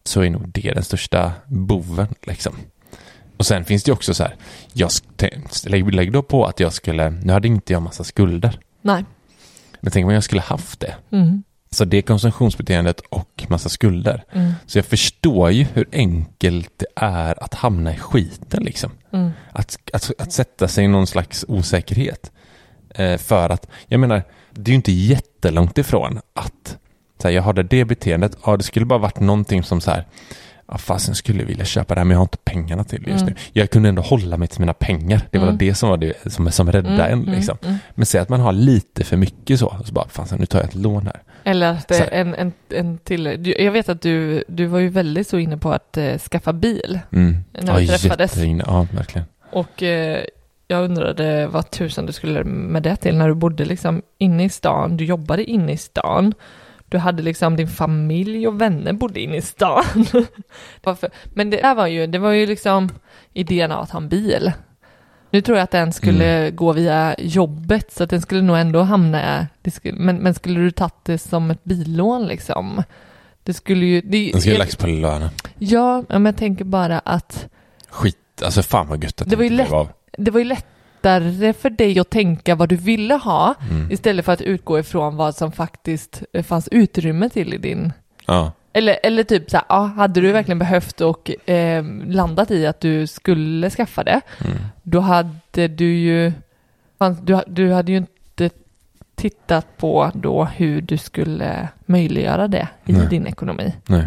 [0.05, 2.53] så är nog det den största boven liksom.
[3.40, 4.37] Och sen finns det också så här,
[4.72, 4.90] jag
[5.66, 9.05] lägg, lägg då på att jag skulle, nu hade inte jag massa skulder, Nej.
[9.81, 10.94] men tänk om jag skulle haft det.
[11.12, 11.42] Mm.
[11.70, 14.24] Så det är konsumtionsbeteendet och massa skulder.
[14.33, 14.53] Mm.
[14.66, 18.90] Så jag förstår ju hur enkelt det är att hamna i skiten liksom.
[19.12, 19.31] Mm.
[19.53, 22.33] Att, att, att sätta sig i någon slags osäkerhet.
[22.94, 26.79] Eh, för att, jag menar, det är ju inte jättelångt ifrån att
[27.18, 30.07] så här, jag hade det beteendet, ja det skulle bara varit någonting som så här,
[30.71, 33.23] ja fasen skulle vilja köpa det här men jag har inte pengarna till det just
[33.23, 33.35] Mm.
[33.35, 33.41] nu.
[33.61, 35.59] Jag kunde ändå hålla mig till mina pengar, det var Mm.
[35.59, 37.59] det som var det som, som räddade en liksom.
[37.63, 37.77] mm.
[37.95, 40.69] Men säg att man har lite för mycket så, så bara, fan nu tar jag
[40.69, 41.21] ett lån här.
[41.45, 43.55] Eller att en, en, en till.
[43.59, 46.99] Jag vet att du, du var ju väldigt så inne på att eh, skaffa bil
[47.13, 47.37] Mm.
[47.63, 48.37] när vi träffades.
[48.37, 49.27] jätteinne- Ja, verkligen.
[49.53, 50.25] Och eh,
[50.69, 54.49] jag undrade vad tusan du skulle med det till när du bodde liksom inne i
[54.49, 56.35] stan, du jobbade inne i stan.
[56.90, 59.85] Du hade liksom din familj och vänner bodde inne i stan.
[61.35, 62.88] Men det där var ju, det var ju liksom
[63.33, 64.53] idén av att ha en bil.
[65.31, 68.83] Nu tror jag att den skulle gå via jobbet så att den skulle nog ändå
[68.83, 72.83] hamna, skulle, men, men skulle du tagit det som ett billån liksom?
[73.42, 74.00] Det skulle ju...
[74.00, 75.29] Det, Den skulle lagts på lönen.
[75.59, 77.46] Ja, men jag tänker bara att
[77.88, 79.68] Skit, alltså fan vad gött att Det var ju lätt-
[80.18, 80.44] det var ju
[81.05, 83.91] lättare för dig att tänka vad du ville ha Mm.
[83.91, 87.93] istället för att utgå ifrån vad som faktiskt eh, fanns utrymme till i din...
[88.27, 88.53] Ja.
[88.73, 92.81] Eller, eller typ så här, ja, hade du verkligen behövt och eh, landat i att
[92.81, 94.57] du skulle skaffa det, Mm.
[94.83, 96.33] då hade du ju...
[97.23, 98.51] Du, du hade ju inte
[99.15, 103.07] tittat på då hur du skulle möjliggöra det i Nej.
[103.11, 103.75] din ekonomi.
[103.87, 104.07] Nej.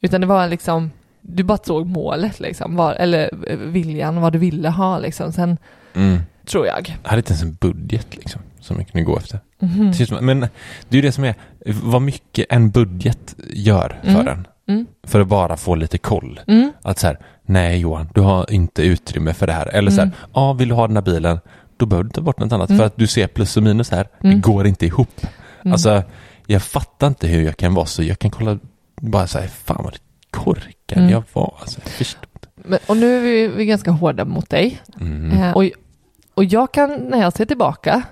[0.00, 4.38] Utan det var liksom, du bara såg målet liksom, var, eller eh, viljan, vad du
[4.38, 5.32] ville ha liksom.
[5.32, 5.58] Sen
[5.94, 6.18] Mm.
[6.46, 6.96] Tror jag.
[7.02, 9.40] Jag hade inte ens en budget liksom, som jag kunde gå efter.
[10.06, 10.46] Som- Men det
[10.90, 11.34] är ju det som är,
[11.82, 14.28] vad mycket en budget gör för Mm.
[14.28, 14.46] en.
[14.68, 14.86] Mm.
[15.06, 16.40] För att bara få lite koll.
[16.46, 16.72] Mm.
[16.82, 19.66] Att så här, nej Johan, du har inte utrymme för det här.
[19.66, 20.14] Eller så här, Mm.
[20.34, 21.40] ja, vill du ha den här bilen,
[21.76, 22.68] då behöver du ta bort något annat.
[22.70, 22.78] Mm.
[22.78, 24.34] För att du ser plus och minus här, Mm.
[24.36, 25.26] det går inte ihop.
[25.62, 25.72] Mm.
[25.72, 26.02] Alltså,
[26.46, 28.58] jag fattar inte hur jag kan vara så, jag kan kolla,
[29.00, 29.96] bara säga, fan vad
[30.30, 31.10] korkad Mm.
[31.10, 31.54] jag var.
[31.60, 32.06] Alltså, jag.
[32.64, 34.80] Men, och nu är vi, vi ganska hårda mot dig.
[35.00, 35.32] Mm.
[35.42, 35.64] Eh, och,
[36.34, 38.02] och jag kan, när jag ser tillbaka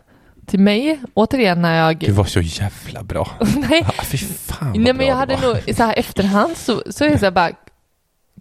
[0.46, 1.98] till mig, återigen när jag...
[1.98, 3.28] Du var så jävla bra.
[3.70, 5.42] nej, Ja, fy fan nej men jag hade var.
[5.66, 7.50] nog, så här efterhand så, så är det så här bara,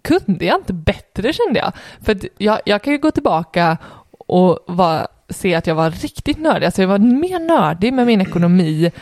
[0.02, 1.72] kunde jag inte bättre kände jag?
[2.02, 3.76] För jag, jag kan ju gå tillbaka
[4.26, 8.20] och vara, se att jag var riktigt nördig, alltså jag var mer nördig med min
[8.20, 8.92] ekonomi.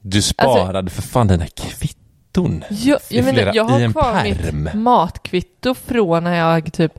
[0.00, 2.64] Du sparade för fan dina kvitton.
[2.70, 6.98] Jag, jag, menar, flera- jag har kvar mitt matkvitto från när jag typ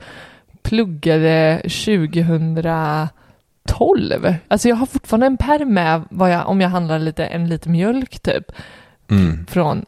[0.66, 1.62] pluggade
[3.64, 4.34] 2012.
[4.48, 7.70] Alltså jag har fortfarande en pärm med vad jag, om jag handlar lite, en liter
[7.70, 8.52] mjölk typ.
[9.12, 9.46] Mm.
[9.50, 9.86] Från,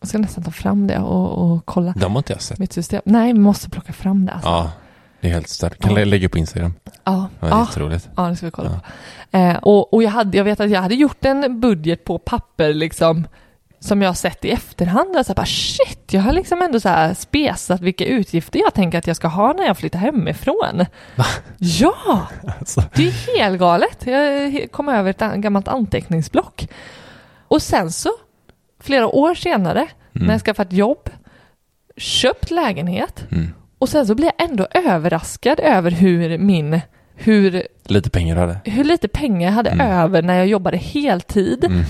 [0.00, 2.58] jag ska nästan ta fram det och, och kolla De har inte jag sett.
[2.58, 3.02] mitt system.
[3.04, 4.48] Nej, vi måste plocka fram det alltså.
[4.48, 4.70] Ja,
[5.20, 5.78] det är helt stört.
[5.78, 5.98] Kan Ja.
[5.98, 6.74] jag lägga upp Instagram?
[6.84, 8.08] Ja, Ja, ja, jätteroligt.
[8.16, 8.80] ja, det ska vi kolla Ja.
[9.30, 9.36] på.
[9.38, 12.74] Eh, och och jag, hade, jag vet att jag hade gjort en budget på papper
[12.74, 13.26] liksom
[13.86, 15.16] som jag har sett i efterhand.
[15.16, 19.06] Alltså bara shit, jag har liksom ändå så här spesat vilka utgifter jag tänker att
[19.06, 20.84] jag ska ha när jag flyttar hemifrån.
[21.58, 22.26] Ja,
[22.58, 24.06] Alltså, det är helt galet.
[24.06, 26.68] Jag kom över ett gammalt anteckningsblock.
[27.48, 28.10] Och sen så,
[28.80, 31.10] flera år senare, när jag skaffat jobb,
[31.96, 33.48] köpt lägenhet mm.
[33.78, 36.80] och sen så blir jag ändå överraskad över hur min,
[37.14, 38.60] hur, Lite pengar hade.
[38.64, 39.86] hur lite pengar jag hade Mm.
[39.90, 41.84] över när jag jobbade heltid Mm.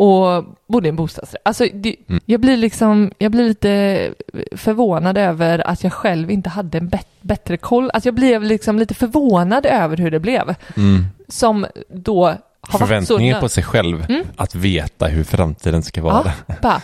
[0.00, 1.42] Och bodde i en bostadsrätt.
[1.44, 2.20] Alltså, det, Mm.
[2.26, 4.14] jag blir liksom, jag blir lite
[4.56, 7.90] förvånad över att jag själv inte hade en bet- bättre koll.
[7.94, 10.54] Alltså jag blev liksom lite förvånad över hur det blev.
[10.76, 11.04] Mm.
[11.28, 13.40] Som då har varit så...
[13.40, 14.22] På sig själv Mm.
[14.36, 16.32] att veta hur framtiden ska vara.
[16.46, 16.82] Ja, bara,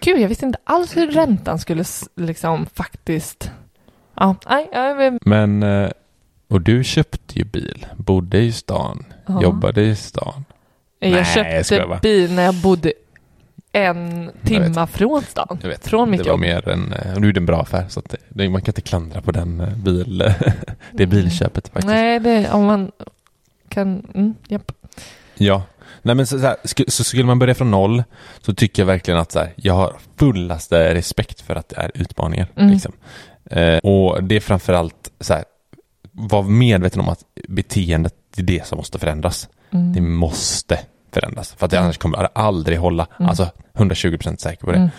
[0.00, 1.84] gud, jag visste inte alls hur räntan skulle
[2.16, 3.50] liksom faktiskt...
[4.14, 5.90] Ja, nej, jag Men, eh,
[6.48, 9.42] och du köpte ju bil, bodde i stan, Ja.
[9.42, 10.44] jobbade i stan.
[11.10, 11.98] Jag Nej, jag köpte bara.
[11.98, 12.92] bil när jag bodde
[13.72, 15.58] en timma från stan.
[15.62, 16.40] Jag vet, Från mitt det var jobb.
[16.40, 18.80] mer en, eh, nu är det en bra affär så att det, man kan inte
[18.80, 20.34] klandra på den eh, bil,
[20.92, 21.86] det bilköpet faktiskt.
[21.86, 22.90] Nej, det, om man
[23.68, 24.06] kan...
[24.14, 24.72] Mm, japp.
[25.34, 25.62] Ja,
[26.02, 28.02] nej men så, så, här, sk- så skulle man börja från noll
[28.40, 31.90] så tycker jag verkligen att så här, jag har fullaste respekt för att det är
[31.94, 32.46] utmaningar.
[32.56, 32.70] Mm.
[32.70, 32.92] Liksom.
[33.50, 35.44] Eh, och det är framförallt så här,
[36.12, 39.48] vara medveten om att beteendet är det som måste förändras.
[39.70, 39.92] Mm.
[39.92, 40.78] Det måste
[41.12, 41.54] förändras.
[41.54, 43.06] För att det annars kommer det aldrig hålla.
[43.16, 44.78] Alltså 120% säker på det.
[44.78, 44.90] Mm.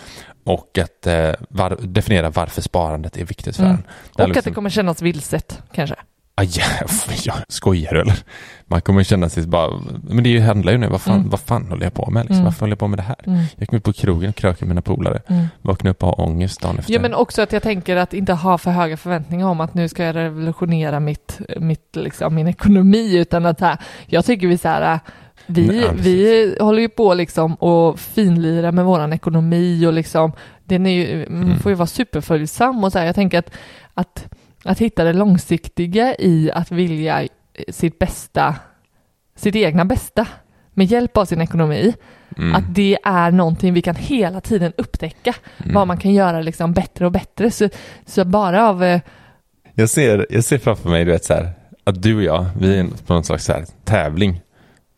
[0.46, 3.74] Och att eh, var, definiera varför sparandet är viktigt för Mm.
[3.76, 3.82] en.
[4.14, 5.96] Och att det liksom- kommer kännas vilset kanske.
[6.36, 6.50] Aj,
[7.24, 8.16] ja, skojar du eller?
[8.66, 9.70] Man kommer känna sig bara,
[10.02, 11.30] men det handlar ju nu, vad fan, Mm.
[11.30, 12.20] vad fan håller jag på med?
[12.22, 12.34] Liksom?
[12.36, 12.44] Mm.
[12.44, 13.16] Varför håller jag på med det här?
[13.26, 13.44] Mm.
[13.56, 15.22] Jag kom ut på krogen och krökade med mina polare.
[15.26, 15.46] Mm.
[15.62, 16.92] Vaknade upp och har ångest dagen efter.
[16.92, 19.88] Ja men också att jag tänker att inte ha för höga förväntningar om att nu
[19.88, 24.68] ska jag revolutionera mitt, mitt liksom, min ekonomi utan att här, jag tycker vi så
[24.68, 25.00] här
[25.46, 30.32] vi, ja, vi håller ju på liksom och finlira med våran ekonomi och liksom
[30.64, 31.58] den är ju, man Mm.
[31.58, 33.50] får ju vara superföljsam och så här, jag tänker att,
[33.94, 34.26] att,
[34.64, 37.28] att hitta det långsiktiga i att vilja
[37.68, 38.54] sitt bästa,
[39.36, 40.26] sitt egna bästa
[40.74, 41.94] med hjälp av sin ekonomi,
[42.38, 42.54] Mm.
[42.54, 45.74] att det är någonting vi kan hela tiden upptäcka Mm.
[45.74, 47.50] vad man kan göra liksom bättre och bättre.
[47.50, 47.68] Så,
[48.06, 48.84] så bara av...
[48.84, 49.00] eh,
[49.74, 51.48] Jag ser, jag ser framför mig, du vet så här,
[51.84, 54.40] att du och jag, vi är på någon slags så här, tävling.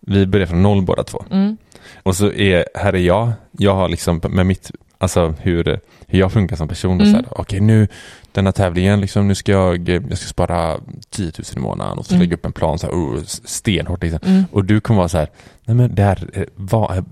[0.06, 1.24] Vi börjar från noll båda två.
[1.30, 1.56] Mm,
[2.02, 6.32] Och så är, här är jag, jag har liksom med mitt, alltså hur, hur jag
[6.32, 7.00] funkar som person.
[7.00, 7.12] Och Mm.
[7.12, 7.88] så här, okej nu,
[8.32, 12.14] denna tävlingen, liksom, nu ska jag, jag ska spara 10 000 i månaden och så
[12.14, 12.20] Mm.
[12.22, 14.20] lägga upp en plan så här, oh, stenhårt liksom.
[14.24, 15.28] mm, Och du kommer vara så här,
[15.64, 17.04] nej men det här eh, var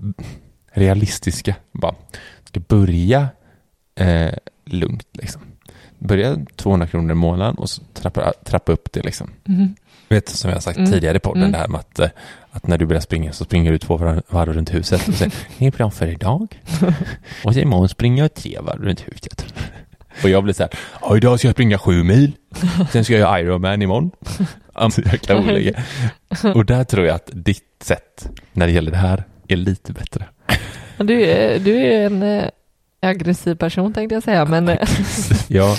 [0.73, 1.55] realistiska.
[1.71, 1.95] Bara,
[2.43, 3.27] ska börja
[3.95, 4.33] eh,
[4.65, 5.41] lugnt liksom.
[5.99, 9.29] Börja 200 kronor i månaden och så trappa, trappa upp det liksom.
[9.47, 9.75] mm,
[10.09, 10.91] Vet som jag har sagt Mm.
[10.91, 11.51] tidigare i podden, Mm.
[11.51, 12.09] det här med att, eh,
[12.51, 15.67] att när du börjar springa så springer du två varv runt huset och säger, det
[15.67, 16.61] är plan för idag.
[17.43, 19.45] och så imorgon springer jag tre varv runt huset.
[20.23, 22.31] Och jag blir så här, ja idag ska jag springa sju mil,
[22.91, 24.11] sen ska jag göra Ironman imorgon.
[24.73, 25.83] Alltså jäkla olika.
[26.55, 30.25] Och där tror jag att ditt sätt när det gäller det här är lite bättre.
[30.97, 32.45] Du är, du är en eh,
[33.01, 34.77] aggressiv person tänkte jag säga, men eh,
[35.47, 35.77] ja,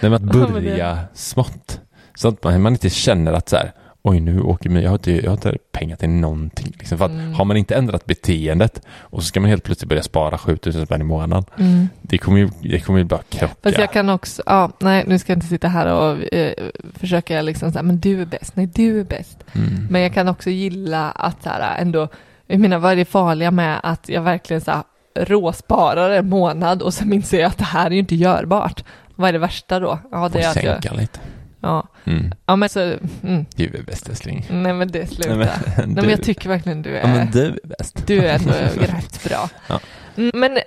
[0.00, 1.80] men att börja smått.
[2.16, 4.94] Så att man, man inte känner att så här, oj nu åker mig, jag har
[4.94, 6.74] inte, jag har inte pengar till någonting.
[6.78, 6.98] Liksom.
[6.98, 7.34] För att Mm.
[7.34, 11.00] har man inte ändrat beteendet och så ska man helt plötsligt börja spara 7000 spänn
[11.00, 11.44] i månaden.
[11.58, 11.88] mm.
[12.02, 13.54] Det kommer ju, det kommer ju bara krocka.
[13.62, 16.52] Fast jag kan också, ja, nej nu ska jag inte sitta här och eh,
[16.94, 19.44] försöka liksom säga, men du är bäst, nej du är bäst.
[19.52, 19.86] Mm.
[19.90, 22.08] Men jag kan också gilla att så här, ändå,
[22.46, 24.82] jag menar vad är det farliga med att jag verkligen så här,
[25.18, 28.84] råsparar en månad och sen inser jag att det här är ju inte görbart.
[29.14, 29.98] Vad är det värsta då?
[30.10, 31.18] Ja, det är att jag, lite.
[31.66, 32.32] Ja, Mm.
[32.46, 32.80] ja men så,
[33.22, 34.46] mm, Du är bäst älskling.
[34.50, 35.28] nej men det sluta.
[35.36, 38.06] Nej, Nej men, men, du- jag tycker verkligen du är, Ja men du är bäst.
[38.06, 39.48] du är ändå rätt bra.
[39.68, 39.80] Ja.
[40.16, 40.58] Mm, Men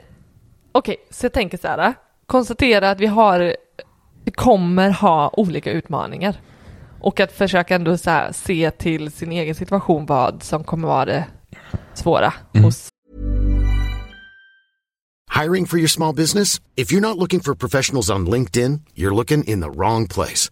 [0.72, 1.94] okej, så jag tänker så här,
[2.26, 3.56] konstatera att vi har,
[4.26, 6.36] vi kommer ha olika utmaningar.
[7.02, 11.06] Och att försöka ändå så här, se till sin egen situation vad som kommer vara
[11.06, 11.26] det
[11.94, 12.64] svåra Mm.
[12.64, 12.88] hos
[15.42, 16.62] Hiring for your small business?
[16.76, 20.52] If you're not looking for professionals on LinkedIn, you're looking in the wrong place.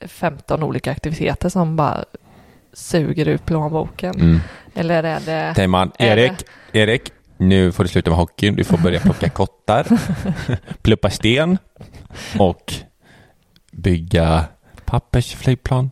[0.00, 2.04] 15 olika aktiviteter som bara
[2.72, 4.14] suger ut plånboken?
[4.14, 4.40] Mm.
[4.74, 5.54] Eller är det...
[5.54, 6.32] Säger man, Erik,
[6.72, 9.86] Erik, nu får du sluta med hockeyn, du får börja plocka kottar,
[10.82, 11.58] pluppa sten
[12.38, 12.74] och
[13.72, 14.44] bygga
[14.84, 15.90] pappersflygplan.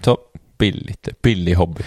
[0.00, 0.18] Så
[0.58, 1.82] billigt, billig hobby.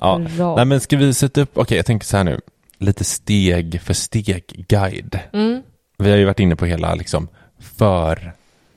[0.00, 0.20] Ja.
[0.36, 0.56] Bra.
[0.56, 2.40] Nej men ska vi sätta upp, okej jag tänker så här nu,
[2.78, 5.18] lite steg för steg guide.
[5.32, 5.62] Mm.
[5.98, 7.28] Vi har ju varit inne på hela liksom
[7.58, 8.32] för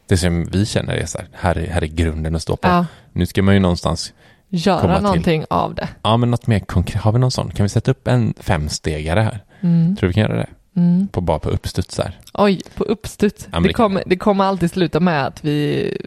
[0.08, 2.68] det som vi känner är så här, här är, här är grunden att stå på.
[2.68, 4.14] Ja, Nu ska man ju någonstans,
[4.50, 5.04] komma göra till.
[5.04, 5.88] någonting av det.
[6.02, 7.52] ja men något mer konkret, har vi någon sån?
[7.52, 9.40] Kan vi sätta upp en femstegare här?
[9.62, 9.96] Mm.
[9.96, 10.48] Tror du vi kan göra det?
[10.78, 11.08] Mm.
[11.08, 12.20] På, bara på uppstuds här.
[12.34, 13.48] Oj, på uppstuds.
[13.52, 15.98] Ja, det, det kommer, det kommer alltid sluta med att vi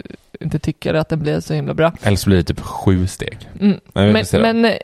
[0.40, 1.92] inte tycker att den blir så himla bra.
[2.02, 3.48] Eller så blir det typ sju steg.
[3.60, 3.80] Mm.
[3.92, 4.76] Men Men, men eh,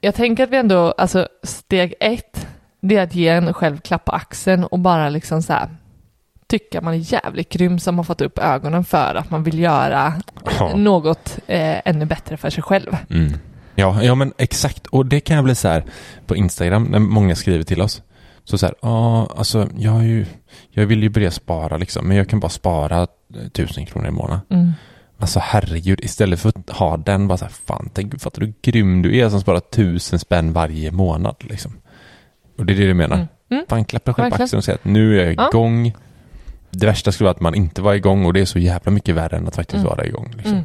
[0.00, 2.46] jag tänker att vi ändå, alltså steg ett,
[2.80, 5.68] det är att ge en själv klapp på axeln och bara liksom så här
[6.48, 10.14] tycka man är jävligt grym som har fått upp ögonen för att man vill göra
[10.58, 10.76] Ja.
[10.76, 12.96] något eh, ännu bättre för sig själv.
[13.10, 13.32] Mm.
[13.74, 14.86] Ja, ja, men exakt.
[14.86, 15.84] Och det kan jag bli så här
[16.26, 18.02] på Instagram när många skriver till oss.
[18.44, 20.26] Så så här, ja, alltså jag, ju,
[20.70, 24.10] jag vill ju börja spara liksom, men jag kan bara spara eh, tusen kronor i
[24.10, 24.40] månaden.
[24.50, 24.72] Mm.
[25.18, 28.54] Alltså herregud, istället för att ha den bara så här, fan, tänk, fattar du hur
[28.62, 31.72] grym du är som sparar tusen spänn varje månad liksom.
[32.58, 33.16] Och det är det du menar.
[33.16, 33.28] Mm.
[33.50, 33.64] Mm.
[33.68, 35.48] Fan, klappa själv på axeln och säga att nu är jag Ja.
[36.70, 39.14] Det värsta skulle vara att man inte var igång och det är så jävla mycket
[39.14, 39.86] värre än att faktiskt Mm.
[39.88, 40.32] vara igång.
[40.36, 40.52] Liksom.
[40.52, 40.64] Mm.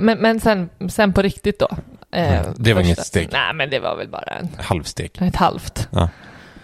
[0.00, 1.68] Men, men sen, sen på riktigt då?
[2.10, 2.54] Eh, Mm.
[2.58, 3.28] Det var inget steg.
[3.32, 5.10] Nej, men det var väl bara en, Halvsteg.
[5.20, 5.88] ett halvt.
[5.90, 6.08] Ja.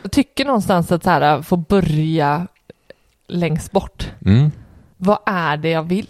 [0.03, 2.47] Jag tycker någonstans att så här, få börja
[3.29, 4.11] längst bort.
[4.27, 4.51] Mm.
[4.97, 6.09] Vad är det jag vill?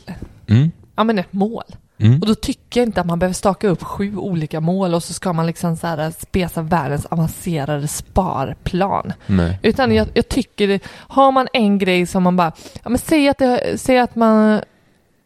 [0.49, 0.71] Mm.
[0.97, 1.65] Ja, men ett mål.
[1.99, 2.21] Mm.
[2.21, 5.13] Och då tycker jag inte att man behöver staka upp sju olika mål och så
[5.13, 9.13] ska man liksom så här spesa världens avancerade sparplan.
[9.27, 9.59] Nej.
[9.63, 13.29] Utan jag, jag tycker, det, har man en grej som man bara, ja men säg
[13.29, 14.61] att, det, säg att man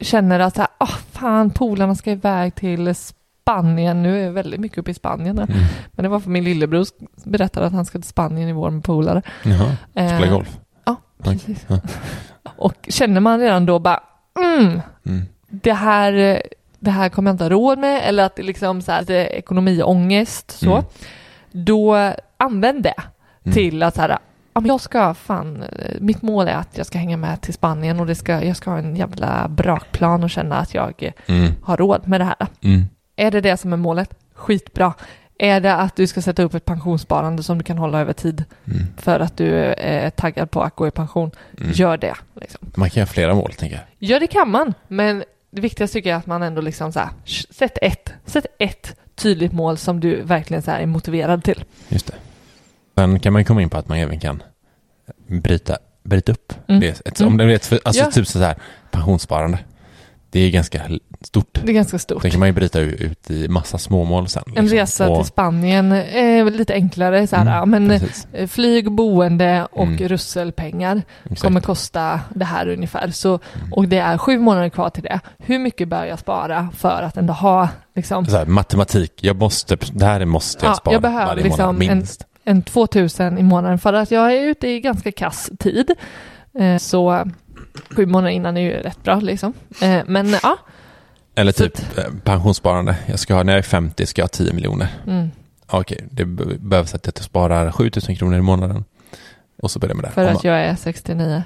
[0.01, 4.61] känner att så här, ah fan polarna ska iväg till Spanien, nu är jag väldigt
[4.61, 5.39] mycket uppe i Spanien.
[5.39, 5.53] Mm.
[5.93, 6.87] Men det var för min lillebror
[7.25, 9.23] berättade att han ska till Spanien i vår med polare.
[9.45, 10.59] Jaha, spela Eh, golf.
[10.85, 11.65] Ja, precis.
[11.69, 11.79] ja.
[12.57, 14.01] Och känner man redan då bara,
[14.41, 15.23] mm, Mm.
[15.51, 16.43] det här,
[16.83, 19.15] det här kommer jag inte ha råd med eller att det liksom så här, lite
[19.15, 20.73] ekonomiångest så.
[20.73, 20.85] Mm.
[21.53, 22.95] Då använd det
[23.45, 23.55] Mm.
[23.55, 24.09] till att så här,
[24.55, 25.65] ja, men jag ska fan,
[26.01, 28.71] mitt mål är att jag ska hänga med till Spanien och det ska, jag ska
[28.71, 31.53] ha en jävla brakplan och känna att jag Mm.
[31.63, 32.47] har råd med det här.
[32.61, 32.83] Mm.
[33.17, 34.15] Är det det som är målet?
[34.35, 34.95] Skitbra.
[35.39, 38.45] Är det att du ska sätta upp ett pensionssparande som du kan hålla över tid
[38.67, 38.79] Mm.
[38.97, 41.31] för att du är taggad på att gå i pension?
[41.59, 41.73] Mm.
[41.73, 42.15] Gör det.
[42.35, 42.71] Liksom.
[42.75, 43.85] Man kan göra flera mål, tänker jag.
[44.11, 47.01] Ja, det kan man, men det viktigaste tycker jag är att man ändå liksom så
[47.01, 47.09] här,
[47.51, 51.65] sätt ett, sätt ett tydligt mål som du verkligen så är motiverad till.
[51.89, 52.15] Just det.
[52.97, 54.43] Sen kan man komma in på att man även kan
[55.27, 56.53] bryta, bryta upp.
[56.69, 56.81] Mm.
[56.81, 57.33] Det ett, Mm.
[57.33, 58.11] om det är ett, alltså Ja.
[58.11, 58.57] typ så här
[58.91, 59.59] pensionssparande.
[60.31, 60.83] Det är ganska
[61.27, 61.59] stort.
[61.65, 62.23] Det är ganska stort.
[62.23, 64.43] Det kan man ju bryta ut i massa småmål sen.
[64.47, 64.79] En liksom.
[64.79, 68.27] resa Och- till Spanien är väl lite enklare, så här, Mm, men precis.
[68.33, 70.09] eh, flyg, boende och Mm.
[70.09, 71.43] russelpengar Exakt.
[71.43, 73.11] kommer kosta det här ungefär.
[73.11, 73.73] Så, Mm.
[73.73, 75.21] och det är sju månader kvar till det.
[75.39, 79.77] Hur mycket bör jag spara för att ändå ha liksom, Så här, matematik, jag måste,
[79.93, 82.27] det här måste jag Ja, spara jag behöver varje liksom månad en- minst.
[82.45, 85.91] en 2000 i månaden för att jag är ute i ganska kass tid.
[86.59, 87.29] Eh, Så
[87.97, 89.53] sju månader innan är ju rätt bra liksom.
[89.83, 90.57] Eh, Men ja,
[91.35, 92.97] Eller typ eh, pensionssparande.
[93.07, 94.89] Jag ska ha, när jag är 50 ska jag ha 10 miljoner.
[95.07, 95.31] mm,
[95.67, 98.85] Okej, det be- behövs att jag sparar 7000 kronor i månaden.
[99.63, 100.15] Och så börjar jag med det.
[100.15, 101.27] för Om att jag är 69.
[101.27, 101.43] man-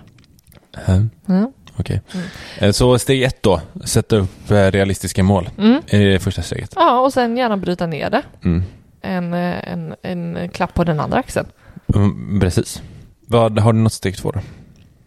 [0.87, 1.53] Eh, Mm.
[1.79, 2.01] Okej.
[2.15, 2.27] Mm.
[2.59, 5.51] Eh, Så steg ett då, sätta upp eh, realistiska mål.
[5.59, 5.83] Mm.
[5.89, 6.73] Är det första steget?
[6.77, 8.23] Ja, och sen gärna bryta ner det.
[8.45, 8.63] Mm.
[9.03, 11.47] En, eh, en, en klapp på den andra axeln.
[11.95, 12.83] Mm, precis.
[13.27, 14.41] Vad, har du något steg två då?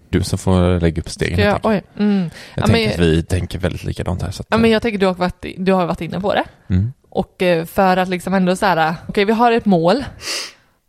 [0.10, 1.40] Du som får lägga upp stegen.
[1.40, 2.30] Jag jag, mm.
[2.56, 4.32] jag ja, tänker men- att vi tänker väldigt likadant här.
[4.32, 6.44] Så att, ja, men jag tänker du har, varit, du har varit inne på det.
[6.70, 6.94] mm.
[7.10, 10.04] Och eh, för att liksom ändå så här, okej vi har ett mål.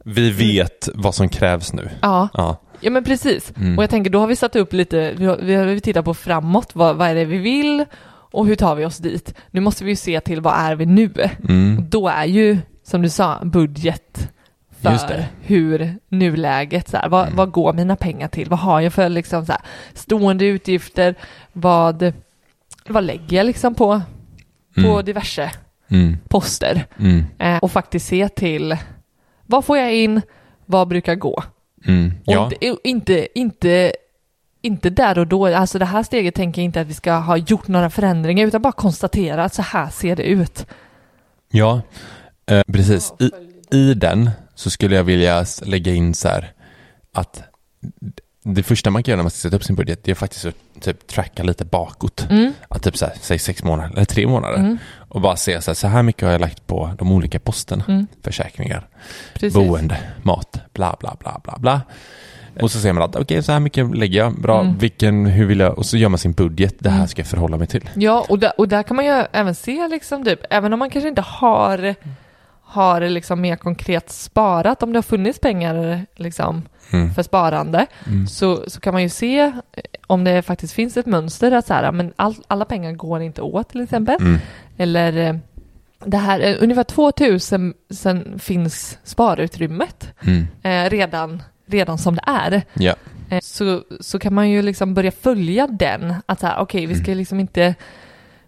[0.05, 1.91] Vi vet vad som krävs nu.
[2.03, 2.57] Ja, Ja.
[2.81, 3.53] ja men precis.
[3.57, 3.79] Mm.
[3.79, 6.15] Och jag tänker, då har vi satt upp lite, vi har, vi har tittat på
[6.15, 7.85] framåt, vad, vad är det vi vill
[8.33, 9.35] och hur tar vi oss dit?
[9.51, 11.11] Nu måste vi ju se till vad är vi nu?
[11.49, 11.85] Mm.
[11.91, 14.29] då är ju, som du sa, budget
[14.83, 17.37] för hur nuläget, så här, vad, Mm.
[17.37, 18.49] vad går mina pengar till?
[18.49, 19.61] Vad har jag för liksom, så här,
[19.95, 21.15] stående utgifter?
[21.53, 22.13] Vad,
[22.89, 24.01] vad lägger jag liksom på,
[24.75, 25.05] på Mm.
[25.05, 25.51] diverse
[25.89, 26.17] Mm.
[26.29, 26.87] poster?
[26.99, 27.25] Mm.
[27.39, 28.77] Eh, och faktiskt se till
[29.47, 30.23] vad får jag in,
[30.67, 31.43] vad brukar gå?
[31.87, 32.13] Mm.
[32.27, 32.51] Och Ja.
[32.61, 33.93] inte, inte, inte,
[34.63, 37.37] inte där och då, alltså det här steget tänker jag inte att vi ska ha
[37.37, 40.67] gjort några förändringar utan bara konstatera att så här ser det ut.
[41.51, 41.81] Ja,
[42.47, 43.13] eh, precis.
[43.19, 43.31] I,
[43.77, 44.31] I den
[44.61, 46.53] så skulle jag vilja lägga in så här
[47.15, 47.43] att
[48.43, 50.45] det första man kan göra när man ska sätta upp sin budget det är faktiskt
[50.45, 52.27] att typ tracka lite bakåt.
[52.31, 52.53] Mm.
[52.69, 54.57] Att typ så här, säg sex månader eller tre månader.
[54.59, 54.79] Mm.
[54.97, 57.85] Och bara se så här, så här mycket har jag lagt på de olika posterna.
[57.89, 58.07] Mm.
[58.23, 58.89] Försäkringar,
[59.35, 59.55] Precis.
[59.55, 61.81] boende, mat, bla bla bla bla bla.
[62.63, 64.41] Och så ser man att okej, så här mycket lägger jag.
[64.41, 64.79] Bra, Mm.
[64.79, 65.79] vilken, hur vill jag?
[65.79, 66.75] Och så gör man sin budget.
[66.79, 67.09] Det här Mm.
[67.09, 67.91] ska jag förhålla mig till.
[67.95, 70.91] Ja, och där, och där kan man ju även se liksom typ, även om man
[70.91, 71.95] kanske inte har,
[72.71, 77.15] har liksom mer konkret sparat, om det har funnits pengar liksom Mm.
[77.15, 78.27] för sparande, Mm.
[78.27, 79.53] så, så kan man ju se eh,
[80.07, 83.43] om det faktiskt finns ett mönster att så här, men all, alla pengar går inte
[83.43, 84.17] åt till exempel.
[84.21, 84.39] Mm.
[84.79, 85.37] Eller eh,
[86.05, 90.47] det här, eh, ungefär 2000 sen finns sparutrymmet Mm.
[90.63, 92.63] eh, redan, redan som det är.
[92.75, 92.95] Ja.
[93.31, 96.15] Eh, så, så kan man ju liksom börja följa den.
[96.27, 97.75] Att så här, okej, vi ska liksom inte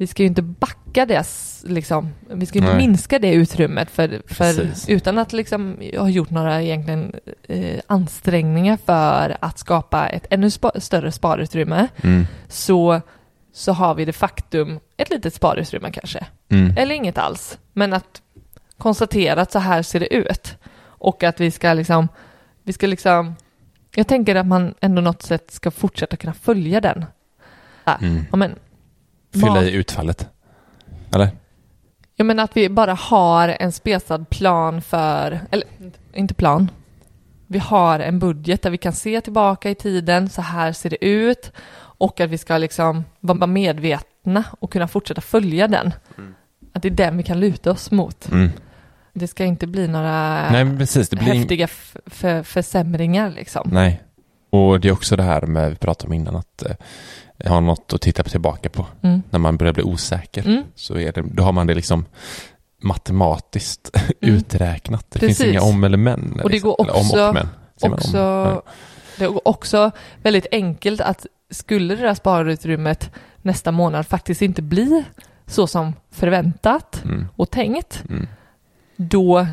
[0.03, 2.87] vi ska ju inte backa det, s- liksom, vi ska ju inte Nej.
[2.89, 7.13] minska det utrymmet för, för utan att liksom ha gjort några egentligen
[7.49, 12.27] eh, ansträngningar för att skapa ett ännu spa, större sparutrymme Mm.
[12.49, 13.01] så,
[13.53, 16.27] så har vi de faktum ett litet sparutrymme kanske.
[16.49, 16.75] Mm.
[16.77, 17.59] Eller inget alls.
[17.73, 18.23] Men att
[18.79, 20.57] konstatera att så här ser det ut.
[20.85, 22.09] Och att vi ska liksom,
[22.63, 23.35] vi ska liksom,
[23.95, 27.05] jag tänker att man ändå något sätt ska fortsätta kunna följa den.
[27.85, 28.25] Ja, Mm.
[28.31, 28.55] ja, men,
[29.33, 30.29] Fylla i utfallet.
[31.15, 31.31] Eller?
[32.17, 35.69] Ja men att vi bara har en spesad plan för, eller
[36.15, 36.71] inte plan.
[37.47, 41.05] Vi har en budget där vi kan se tillbaka i tiden, så här ser det
[41.05, 41.53] ut.
[41.75, 45.95] Och att vi ska liksom vara medvetna och kunna fortsätta följa den.
[46.73, 48.29] Att det är den vi kan luta oss mot.
[48.33, 48.51] Mm.
[49.13, 51.09] Det ska inte bli några Nej, precis.
[51.09, 51.69] Det blir häftiga
[52.45, 53.69] försämringar liksom.
[53.73, 54.03] Nej.
[54.53, 57.93] Och det är också det här med, vi pratade om innan, att eh, ha något
[57.93, 58.87] att titta tillbaka på.
[59.03, 59.23] Mm.
[59.31, 60.47] När man börjar bli osäker.
[60.47, 60.63] Mm.
[60.75, 62.05] Så är det, då har man det liksom
[62.83, 63.91] matematiskt
[64.21, 65.07] uträknat.
[65.11, 65.53] Det finns Mm.
[65.53, 65.67] Precis.
[65.67, 66.41] inga om eller men.
[66.43, 66.71] Och det liksom.
[66.71, 67.49] går Eller om också- och men.
[67.93, 68.61] Också, om?
[69.19, 69.91] Det är också
[70.23, 73.11] väldigt enkelt att skulle det där sparutrymmet
[73.43, 75.05] nästa månad faktiskt inte bli
[75.47, 77.29] så som förväntat Mm.
[77.37, 78.27] och tänkt, Mm.
[78.97, 79.47] då,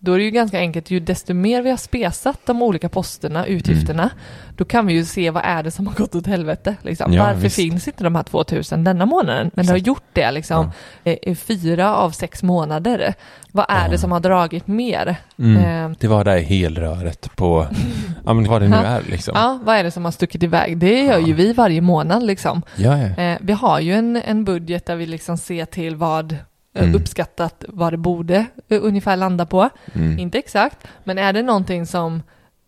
[0.00, 3.46] då är det ju ganska enkelt, ju desto mer vi har spesat de olika posterna,
[3.46, 4.54] utgifterna, Mm.
[4.56, 6.76] då kan vi ju se vad är det som har gått åt helvete.
[6.82, 7.12] Liksom.
[7.12, 7.56] Ja, Varför visst.
[7.56, 9.50] finns inte de här 2000 denna månaden?
[9.54, 10.70] Men det har gjort det liksom
[11.04, 13.14] eh, i fyra av sex månader.
[13.52, 13.90] Vad är Ja.
[13.90, 15.16] det som har dragit mer?
[15.38, 15.56] Mm.
[15.90, 17.66] Eh, Det var det här helröret på,
[18.24, 18.82] ja men vad det nu Ja.
[18.82, 19.32] är liksom.
[19.36, 20.78] Ja, vad är det som har stuckit iväg?
[20.78, 21.26] Det gör Ja.
[21.26, 22.62] ju vi varje månad liksom.
[22.76, 23.22] Ja, ja.
[23.22, 26.36] Eh, vi har ju en, en budget där vi liksom ser till vad
[26.84, 26.94] Mm.
[26.94, 29.68] uppskattat vad det borde eh, ungefär landa på.
[29.94, 30.18] Mm.
[30.18, 32.22] Inte exakt, men är det någonting som,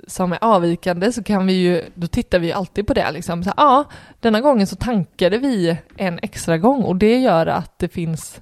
[0.06, 3.44] som är avvikande så kan vi ju, då tittar vi ju alltid på det liksom.
[3.44, 3.84] Så, ja,
[4.20, 8.40] denna gången så tankade vi en extra gång och det gör att det finns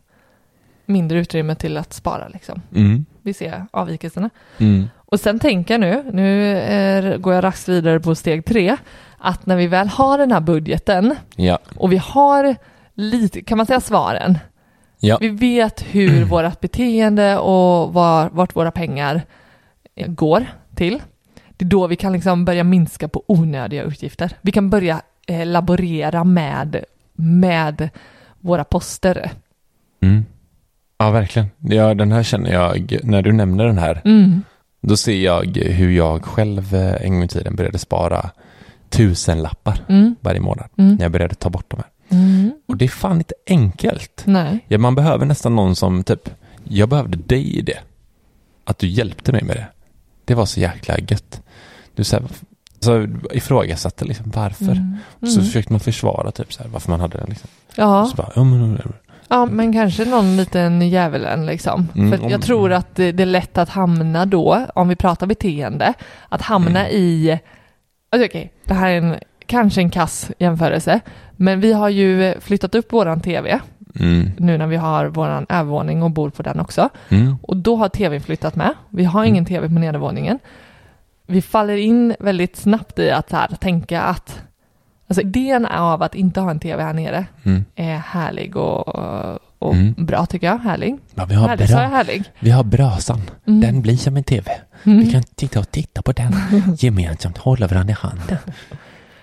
[0.87, 2.63] mindre utrymme till att spara liksom.
[2.75, 3.07] Mm.
[3.23, 4.31] Vi ser avvikelserna.
[4.59, 4.89] Mm.
[4.97, 8.77] Och sen tänker jag nu, nu är, går jag raskt vidare på steg tre,
[9.19, 11.59] att när vi väl har den här budgeten Ja.
[11.77, 12.57] och vi har
[12.95, 14.39] lite, kan man säga svaren?
[15.01, 15.19] Ja.
[15.21, 19.23] Vi vet hur vårt beteende och var, vart våra pengar
[19.95, 21.03] eh, går till.
[21.51, 24.33] Det är då vi kan liksom börja minska på onödiga utgifter.
[24.41, 26.85] Vi kan börja eh, laborera med,
[27.15, 27.89] med
[28.41, 29.31] våra poster.
[30.03, 30.25] Mm.
[30.99, 31.49] Ja, verkligen.
[31.59, 34.43] Ja, den här känner jag, när du nämner den här, Mm.
[34.81, 38.31] då ser jag hur jag själv eh, en gång i tiden började spara
[38.89, 40.17] tusen lappar Mm.
[40.21, 40.69] varje månad.
[40.79, 40.95] Mm.
[40.95, 41.87] När jag började ta bort de här.
[42.09, 42.53] Mm.
[42.67, 44.23] Och det är fan inte enkelt.
[44.27, 44.65] Nej.
[44.69, 46.31] Ja, man behöver nästan någon som typ,
[46.65, 47.79] jag behövde dig i det.
[48.65, 49.67] Att du hjälpte mig med det.
[50.25, 51.43] Det var så jäkla gött.
[51.95, 52.25] Du så, här,
[52.81, 54.73] så ifrågasatte liksom varför.
[54.73, 54.97] Mm.
[55.21, 55.47] Och så Mm.
[55.47, 57.29] försökte man försvara typ så här, varför man hade den.
[57.29, 57.49] Liksom.
[57.75, 58.07] Ja.
[58.07, 58.83] Så bara, ja, men,
[59.31, 61.89] Ja, men kanske någon liten djävulen liksom.
[61.95, 65.95] Mm, För jag tror att det, är lätt att hamna då, om vi pratar beteende,
[66.29, 66.93] att hamna Mm.
[67.03, 67.39] i,
[68.11, 69.17] alltså okej, det här är en,
[69.49, 71.01] kanske en kass jämförelse,
[71.37, 73.61] men vi har ju flyttat upp våran tv
[74.01, 76.89] mm, nu när vi har våran övervåning och bor på den också.
[77.09, 78.75] mm, Och då har tvn flyttat med.
[78.91, 79.35] Vi har Mm.
[79.35, 80.39] ingen tv på nedervåningen.
[81.27, 84.41] Vi faller in väldigt snabbt i att här, tänka att
[85.11, 87.65] Alltså idén av att inte ha en tv här nere mm.
[87.77, 88.89] är härlig och,
[89.59, 89.95] och Mm.
[89.99, 90.59] bra tycker jag.
[90.59, 90.99] Härlig.
[91.15, 92.25] Ja, vi, har härlig bra, härlig?
[92.41, 93.23] vi har brasan.
[93.47, 93.61] Mm.
[93.61, 94.51] Den blir som en tv.
[94.85, 94.99] Mm.
[94.99, 96.33] Vi kan titta och titta på den
[96.79, 98.37] gemensamt, hålla varandra i handen.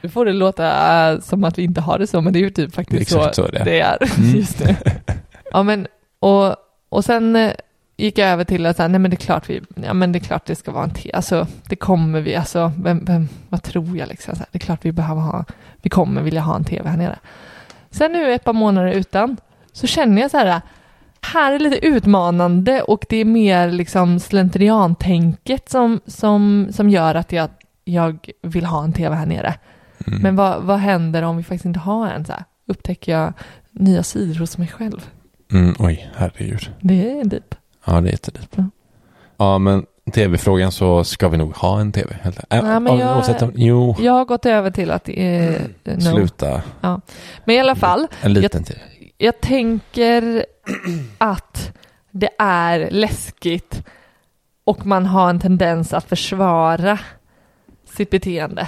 [0.06, 2.42] Nu får det låta äh, som att vi inte har det så, men det är
[2.42, 3.66] ju typ faktiskt Exakt så, så det är.
[3.66, 4.36] det är Mm.
[4.36, 4.76] just nu.
[5.52, 5.88] Ja, men
[6.20, 6.56] och,
[6.90, 7.52] och sen eh,
[7.98, 10.18] gick jag över till att säga, nej men det är klart vi, ja men det
[10.18, 13.64] är klart det ska vara en te, alltså det kommer vi, alltså vem, vem, vad
[13.64, 15.46] tror jag liksom, så här, det är klart vi behöver ha,
[15.82, 17.20] vi kommer vilja ha en tv här nere.
[17.92, 19.38] Sen nu ett par månader utan,
[19.74, 20.62] så känner jag så här,
[21.34, 27.32] här är lite utmanande och det är mer liksom slentriantänket som, som, som gör att
[27.32, 27.50] jag,
[27.84, 29.54] jag vill ha en tv här nere.
[30.08, 30.20] Mm.
[30.22, 32.26] Men vad, vad händer om vi faktiskt inte har en?
[32.26, 32.44] Så här?
[32.68, 33.34] Upptäcker jag
[33.72, 35.10] nya sidor hos mig själv?
[35.52, 36.72] Mm, oj, herregud.
[36.82, 37.56] Det är deep.
[37.86, 38.50] Ja, det är jättedyrt.
[38.56, 38.70] Ja.
[39.38, 42.16] Ja, men tv-frågan så ska vi nog ha en tv.
[42.22, 45.10] Helt, äh, Ja, men jag- oavsett om, jo, Jag har gått över till att...
[45.10, 45.54] Eh,
[45.84, 46.02] no.
[46.02, 46.62] sluta.
[47.46, 48.80] Men i alla fall, En liten tv.
[49.18, 50.46] jag tänker
[51.18, 51.72] att
[52.12, 53.84] det är läskigt
[54.64, 57.00] och man har en tendens att försvara
[57.96, 58.68] sitt beteende.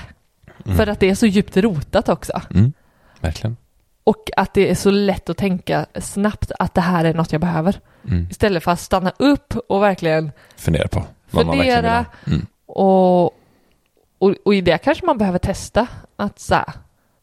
[0.65, 0.77] Mm.
[0.77, 2.41] För att det är så djupt rotat också.
[2.53, 2.73] Mm,
[3.21, 3.57] verkligen.
[4.03, 7.41] Och att det är så lätt att tänka snabbt att det här är något jag
[7.41, 7.79] behöver.
[8.07, 8.27] Mm.
[8.29, 12.33] Istället för att stanna upp och verkligen Fundera på vad man verkligen vill fundera ha.
[12.33, 12.45] Mm.
[12.65, 13.25] och,
[14.17, 16.73] och, och i det kanske man behöver testa att så här,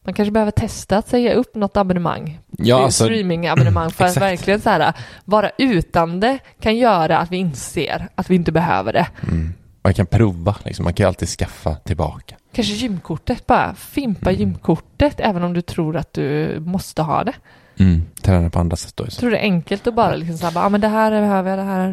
[0.05, 2.39] man kanske behöver testa att säga upp något abonnemang.
[2.57, 4.93] Ja, alltså, streamingabonnemang för att verkligen så här,
[5.25, 9.07] vara utan det kan göra att vi inser att vi inte behöver det.
[9.21, 9.53] mm,
[9.85, 10.83] man kan prova, liksom.
[10.83, 12.35] man kan alltid skaffa tillbaka.
[12.53, 14.39] Kanske gymkortet, bara fimpa Mm.
[14.41, 17.33] gymkortet även om du tror att du måste ha det.
[17.79, 18.03] Mm.
[18.21, 19.05] Träna på andra sätt då.
[19.05, 21.59] Tror det är enkelt att bara liksom säga, ja ah, men det här behöver jag,
[21.59, 21.89] det här.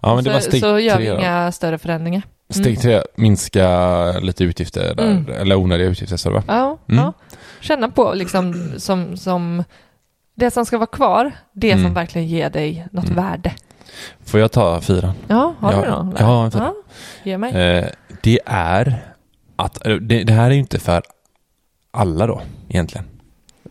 [0.00, 1.18] Ja, men det så, var steg så gör vi tre då.
[1.20, 2.22] inga större förändringar.
[2.54, 2.64] Mm.
[2.64, 5.26] Steg tre, minska lite utgifter där, Mm.
[5.40, 6.42] eller onödiga utgifter sa du va?
[6.48, 7.04] Ja, Mm.
[7.04, 7.12] ja.
[7.60, 9.64] Känna på liksom som, som
[10.34, 11.94] det som ska vara kvar, det som Mm.
[11.94, 13.16] verkligen ger dig något Mm.
[13.16, 13.52] värde.
[14.24, 15.14] Får jag ta fyran?
[15.28, 16.14] Ja, har du någon?
[16.18, 16.62] jag har en fyra.
[16.62, 16.74] Ja,
[17.24, 17.54] ge mig.
[17.54, 17.86] Eh,
[18.22, 19.04] det är
[19.56, 21.02] att, det, det här är ju inte för
[21.90, 23.06] alla då, egentligen.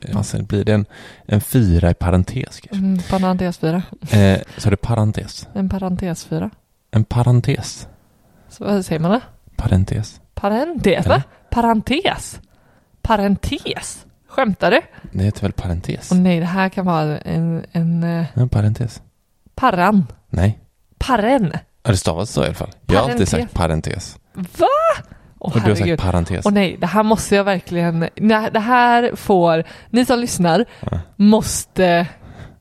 [0.02, 0.86] Eh, Alltså, blir det en,
[1.26, 2.86] en fyra i parentes kanske?
[2.86, 3.84] Mm, parentes fyra.
[4.02, 5.48] Eh, så är det parentes?
[5.54, 6.50] En parentes fyra.
[6.92, 7.88] En parentes?
[8.50, 9.22] Så vad säger man det?
[9.56, 10.22] Parentes?
[10.34, 11.24] Parentes, va?
[11.50, 12.40] Parentes?
[13.02, 14.06] Parentes?
[14.28, 14.82] Skämtar du?
[15.12, 16.12] Det heter väl parentes?
[16.12, 19.02] Åh nej, det här kan vara en, en eh, En parentes?
[19.58, 20.06] Parran.
[20.30, 20.60] Nej.
[20.98, 21.52] Parren.
[21.84, 22.70] Ja, det stavas så i alla fall.
[22.86, 23.30] Jag har alltid Parentes.
[23.30, 24.18] sagt parentes.
[24.34, 24.68] Va?
[25.40, 26.46] Åh och du har sagt parentes.
[26.46, 31.00] Åh nej, det här måste jag verkligen, nej, det här får, ni som lyssnar Ja.
[31.16, 32.08] måste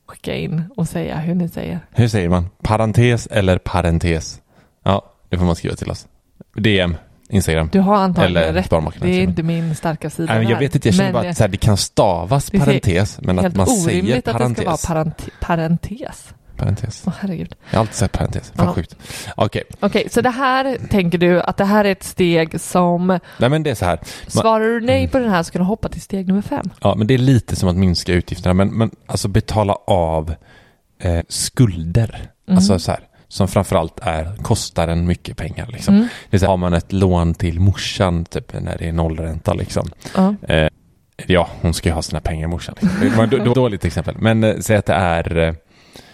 [0.07, 1.79] skicka in och säga hur ni säger.
[1.91, 2.49] Hur säger man?
[2.63, 4.41] Parentes eller parentes?
[4.85, 6.07] Ja, det får man skriva till oss.
[6.55, 6.97] DM,
[7.29, 7.69] Instagram.
[7.71, 9.01] Du har antagligen Eller rätt.
[9.01, 10.33] Det är inte min starka sida.
[10.33, 13.19] Nej, jag vet inte, jag känner Men bara att så här, det kan stavas parentes,
[13.21, 14.81] men att helt man säger orimligt att det parentes.
[14.81, 16.33] ska vara parente- parentes.
[16.57, 17.03] Parentes.
[17.07, 17.55] Åh herregud.
[17.69, 18.51] Jag har alltid sagt parentes.
[18.55, 18.73] Fan Ja.
[18.73, 18.95] sjukt.
[19.35, 23.49] Okej, Okej, så det här tänker du att det här är ett steg som, nej
[23.49, 23.99] men det är så här.
[24.27, 26.69] svarar du nej på den här så kan du hoppa till steg nummer fem.
[26.81, 30.33] Ja, men det är lite som att minska utgifterna, men, men alltså betala av
[31.01, 32.29] eh, skulder.
[32.47, 32.57] Mm.
[32.57, 35.95] Alltså så här, som framförallt är, kostar en mycket pengar liksom.
[35.95, 36.07] Mm.
[36.29, 39.53] Det är så här, har man ett lån till morsan, typ när det är nollränta
[39.53, 39.87] liksom.
[40.15, 40.35] Ja.
[40.47, 40.67] Eh,
[41.25, 42.75] ja, hon ska ju ha sina pengar morsan.
[42.81, 42.99] Liksom.
[43.01, 44.15] Det var ett då- dåligt exempel.
[44.19, 45.53] Men eh, säg att det är eh,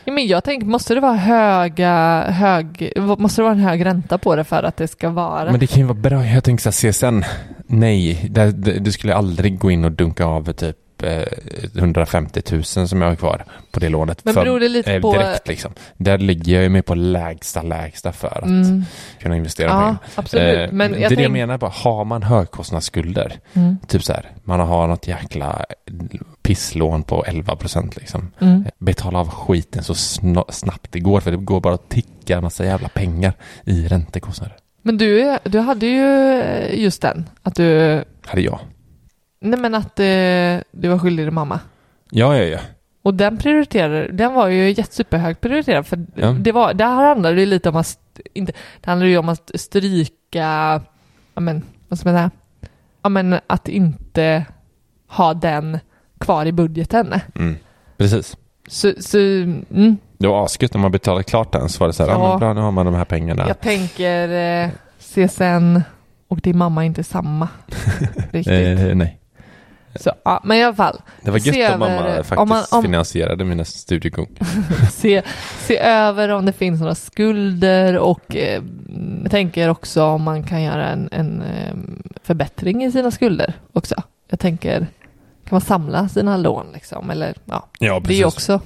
[0.05, 4.17] Ja, men jag tänker, måste det vara höga, hög, måste det vara en hög ränta
[4.17, 5.51] på det för att det ska vara?
[5.51, 6.25] Men det kan ju vara bra.
[6.25, 7.23] Jag tänker så här, CSN,
[7.67, 11.21] nej, det, det, du skulle aldrig gå in och dunka av typ eh,
[11.77, 14.25] 150 000 som jag har kvar på det lånet.
[14.25, 15.73] Men beror det lite eh, på- Direkt liksom.
[15.97, 18.83] Där ligger jag ju med på lägsta, lägsta för att Mm.
[19.21, 19.97] kunna investera Ja, pengar.
[20.15, 20.69] absolut.
[20.69, 23.77] Eh, men det är det jag tänk- menar bara, har man högkostnadsskulder, Mm.
[23.87, 25.65] typ så här, man har något jäkla
[26.43, 28.31] pisslån på 11 procent liksom.
[28.39, 28.63] Mm.
[28.79, 32.43] Betala av skiten så sna- snabbt det går, för det går bara att ticka en
[32.43, 33.33] massa jävla pengar
[33.65, 34.55] i räntekostnader.
[34.81, 36.05] Men du, du hade ju
[36.83, 38.59] just den, att du, Hade jag.
[39.39, 40.05] nej men att eh,
[40.71, 41.59] du var skyldig din mamma.
[42.11, 42.59] Ja, ja, ja.
[43.01, 46.31] Och den prioriterade, den var ju jättesuperhögt prioriterad för Ja.
[46.31, 47.99] det var, där handlade det ju lite om att,
[48.33, 50.81] inte, det handlade ju om att stryka,
[51.33, 52.31] ja men, vad ska man säga,
[53.03, 54.45] ja men att inte
[55.07, 55.79] ha den
[56.23, 57.13] kvar i budgeten.
[57.35, 57.55] Mm.
[57.97, 58.37] Precis.
[58.67, 62.03] Så, så mm, Det var asgött när man betalade klart den så var det så
[62.03, 62.19] här, ja.
[62.19, 62.29] Ja.
[62.29, 63.45] men bra nu har man de här pengarna.
[63.47, 64.29] jag tänker
[64.63, 64.69] eh,
[64.99, 65.79] CSN
[66.27, 67.47] och din mamma är inte samma
[68.31, 68.79] riktigt.
[68.79, 69.19] Eh, nej.
[69.95, 72.63] Så, ja, men i alla fall, Det var gött om över- mamma faktiskt om man-
[72.71, 74.27] om- finansierade mina studiegång.
[74.91, 75.21] se,
[75.59, 78.63] se över om det finns några skulder och eh,
[79.29, 81.73] tänker också om man kan göra en, en eh,
[82.23, 83.95] förbättring i sina skulder också.
[84.29, 84.87] Jag tänker,
[85.53, 87.09] kan man samla sina lån liksom?
[87.09, 88.61] Eller ja, Ja, det är ju också.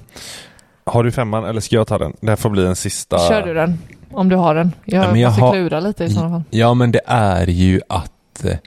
[0.86, 2.14] Har du femman eller ska jag ta den?
[2.22, 3.20] Det här får bli en sista.
[3.30, 3.80] Kör du den,
[4.12, 4.72] om du har den.
[4.86, 6.44] Jag, Ja, men jag måste har- klura lite i sådana fall.
[6.50, 8.58] Ja, men det är ju att eh,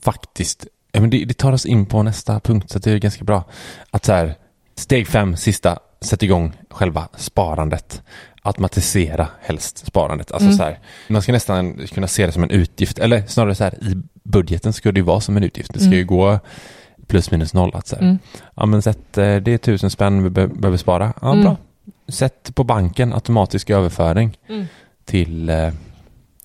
[0.00, 3.24] faktiskt, ja, men det, det tar oss in på nästa punkt så det är ganska
[3.24, 3.44] bra.
[3.90, 4.34] Att så här,
[4.76, 8.02] steg fem, sista, sätt igång själva sparandet.
[8.42, 10.32] Automatisera helst sparandet.
[10.32, 10.56] Alltså Mm.
[10.58, 13.74] så här, man ska nästan kunna se det som en utgift, eller snarare så här,
[13.84, 15.72] i budgeten ska det ju vara som en utgift.
[15.72, 15.98] Det ska Mm.
[15.98, 16.38] ju gå
[17.06, 17.70] plus minus noll.
[17.74, 18.18] Att så Mm.
[18.54, 21.12] Ja, men sätt, eh, det är tusen spänn vi be- behöver spara.
[21.22, 21.44] Ja, Mm.
[21.44, 21.56] bra.
[22.08, 24.66] Sätt på banken automatisk överföring Mm.
[25.04, 25.72] till, eh,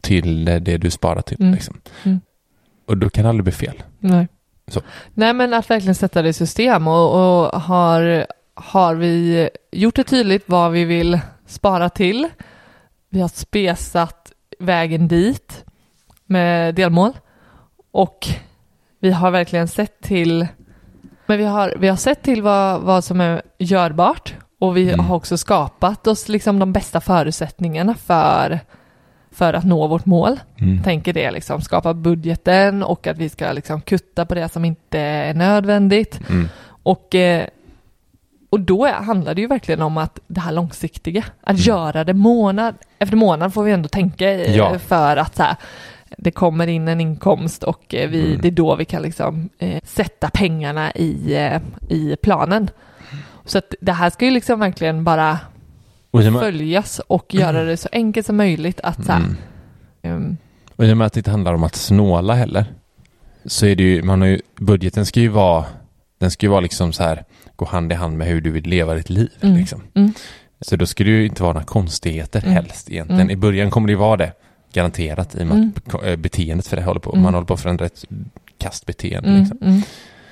[0.01, 1.41] till eh, det du sparar till.
[1.41, 1.53] Mm.
[1.53, 1.81] Liksom.
[2.03, 2.21] Mm.
[2.87, 3.83] Och då kan det aldrig bli fel.
[3.99, 4.27] Nej.
[4.67, 4.81] Så.
[5.13, 10.03] Nej, men att verkligen sätta det i system och, och har, har vi gjort det
[10.03, 12.27] tydligt vad vi vill spara till.
[13.09, 15.63] Vi har spesat vägen dit
[16.25, 17.11] med delmål
[17.91, 18.27] och
[19.01, 20.47] vi har verkligen sett till
[21.25, 25.05] men vi har, vi har sett till vad, vad som är görbart och vi Mm.
[25.05, 28.59] har också skapat oss liksom de bästa förutsättningarna för,
[29.31, 30.83] för att nå vårt mål Mm.
[30.83, 34.99] tänker det liksom, skapa budgeten och att vi ska liksom kutta på det som inte
[34.99, 36.19] är nödvändigt.
[36.29, 36.49] Mm.
[36.83, 37.45] Och, eh,
[38.49, 41.61] och då handlar det ju verkligen om att det här långsiktiga, att Mm.
[41.61, 44.79] göra det månad efter månad får vi ändå tänka Ja.
[44.79, 45.55] för att så här,
[46.17, 48.41] det kommer in en inkomst och eh, vi, Mm.
[48.41, 52.69] det är då vi kan liksom eh, sätta pengarna i, eh, i planen.
[53.45, 55.39] Så att det här ska ju liksom verkligen bara
[56.11, 59.35] Och följas och göra det så enkelt som möjligt att så här, mm.
[60.01, 60.37] ehm,
[60.75, 62.65] och i och med att det inte handlar om att snåla heller.
[63.45, 65.65] Så är det ju, man har ju, budgeten ska ju vara,
[66.19, 67.23] den ska ju vara liksom så här,
[67.55, 69.31] gå hand i hand med hur du vill leva ditt liv.
[69.41, 69.55] Mm.
[69.57, 69.81] Liksom.
[69.93, 70.13] Mm.
[70.61, 72.53] Så då ska det ju inte vara några konstigheter Mm.
[72.53, 73.21] helst egentligen.
[73.21, 73.31] Mm.
[73.31, 74.33] I början kommer det ju vara det,
[74.73, 75.71] garanterat, i och med Mm.
[75.85, 77.23] att eh, beteendet för det håller på, Mm.
[77.23, 78.05] man håller på att förändra ett
[78.57, 79.29] kastbeteende.
[79.29, 79.83] Mm, Liksom.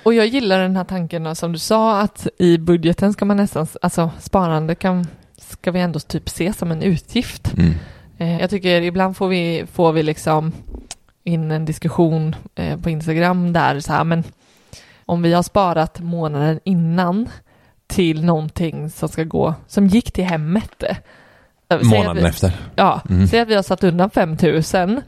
[0.04, 3.68] Och jag gillar den här tanken som du sa att i budgeten ska man nästan,
[3.82, 7.54] alltså sparande kan, ska vi ändå typ se som en utgift.
[7.58, 7.74] Mm.
[8.18, 10.52] Eh, jag tycker ibland får vi, får vi liksom
[11.24, 14.24] in en diskussion eh, på Instagram där så här, men
[15.06, 17.30] om vi har sparat månaden innan
[17.88, 20.84] till någonting som ska gå, som gick till hemmet.
[21.84, 22.52] Månaden vi- efter.
[22.76, 23.28] Ja, Mm.
[23.28, 25.02] säg att vi har satt undan 5000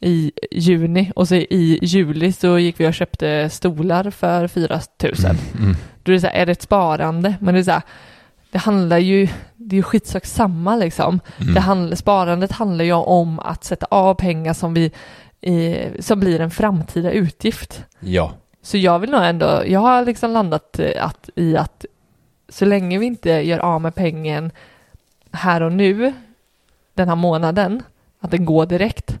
[0.00, 5.36] i juni och så i juli så gick vi och köpte stolar för 4000.
[5.58, 5.76] Mm.
[6.02, 7.34] Då är det så här, är det ett sparande?
[7.40, 7.82] Men det är så här,
[8.50, 11.20] det handlar ju, det är ju skitsak samma liksom.
[11.40, 11.54] Mm.
[11.54, 14.90] Det handl, sparandet handlar ju om att sätta av pengar som vi,
[15.40, 17.84] eh, som blir en framtida utgift.
[18.00, 18.32] Ja.
[18.62, 21.84] Så jag vill nog ändå, jag har liksom landat eh, att, i att
[22.48, 24.50] så länge vi inte gör av med pengen
[25.32, 26.12] här och nu,
[26.94, 27.82] den här månaden,
[28.20, 29.18] att den går direkt,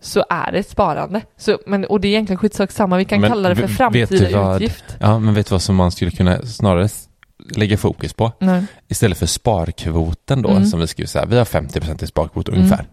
[0.00, 1.20] så är det ett sparande.
[1.36, 4.42] Så, men, och det är egentligen skitsak samma, vi kan Men kalla det för framtida
[4.42, 4.84] vad- utgift.
[5.00, 6.88] ja, men vet du vad som man skulle kunna snarare
[7.56, 8.32] lägga fokus på?
[8.38, 8.64] Nej.
[8.88, 10.64] Istället för sparkvoten då, Mm.
[10.66, 12.60] som vi skriver så här, vi har 50% i sparkvot Mm.
[12.60, 12.86] ungefär.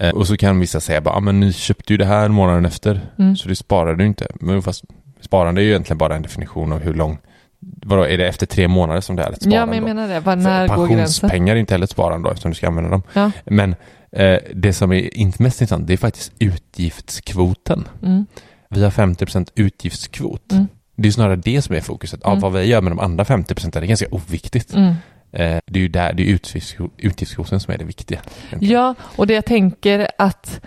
[0.00, 2.64] Eh, och så kan vissa säga bara, ah, men ni köpte ju det här månaden
[2.66, 3.36] efter, Mm.
[3.36, 4.26] så det sparade du inte.
[4.34, 4.84] Men fast
[5.20, 7.18] sparande är ju egentligen bara en definition av hur lång,
[7.62, 9.56] vadå, är det efter tre månader som det är ett sparande?
[9.56, 10.96] Ja, men jag menar det, Var, när går gränsen?
[10.96, 13.02] pensionspengar är inte heller ett sparande då, eftersom du ska använda dem.
[13.12, 13.30] Ja.
[13.44, 13.74] Men
[14.12, 17.88] eh, det som är inte mest intressant, det är faktiskt utgiftskvoten.
[18.02, 18.26] Mm.
[18.68, 20.52] Vi har 50% utgiftskvot.
[20.52, 20.68] Mm.
[20.96, 22.20] Det är snarare det som är fokuset.
[22.24, 22.40] Ja, Mm.
[22.40, 24.74] vad vi gör med de andra 50% är ganska oviktigt.
[24.74, 24.88] Mm.
[25.32, 28.20] Eh, det är ju där, det är utgifts- utgiftskvoten som är det viktiga.
[28.48, 28.74] egentligen.
[28.74, 30.60] Ja, och det jag tänker att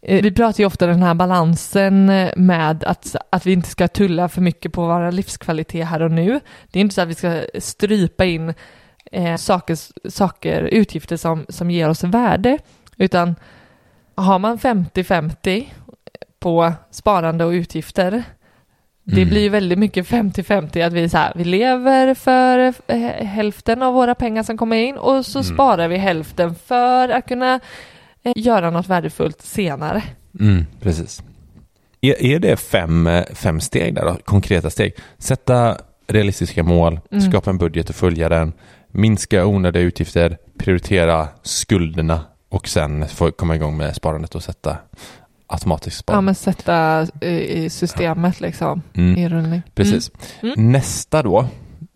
[0.00, 4.28] vi pratar ju ofta den här balansen eh, med att, att vi inte ska tulla
[4.28, 6.40] för mycket på vår livskvalitet här och nu.
[6.70, 8.54] Det är inte så att vi ska strypa in
[9.12, 9.76] eh, saker,
[10.10, 12.58] saker, utgifter som, som ger oss värde,
[12.96, 13.34] utan
[14.14, 15.66] har man 50-50
[16.40, 18.22] på sparande och utgifter,
[19.04, 19.28] det Mm.
[19.28, 23.94] blir ju väldigt mycket 50-50 att vi, så här, vi lever för eh, hälften av
[23.94, 25.54] våra pengar som kommer in och så Mm.
[25.54, 27.60] sparar vi hälften för att kunna eh,
[28.36, 30.02] göra något värdefullt senare.
[30.40, 31.22] Mm, precis.
[32.00, 34.16] Är, är det fem, fem steg där då?
[34.24, 34.92] Konkreta steg?
[35.18, 37.30] Sätta realistiska mål, Mm.
[37.30, 38.52] skapa en budget och följa den,
[38.92, 44.76] minska onödiga utgifter, prioritera skulderna och sen få komma igång med sparandet och sätta
[45.46, 46.24] automatiskt Ja, sparande.
[46.24, 49.16] men sätta eh, i systemet liksom Mm.
[49.16, 49.62] i rullning.
[49.74, 50.10] Precis.
[50.42, 50.72] Mm.
[50.72, 51.46] Nästa då,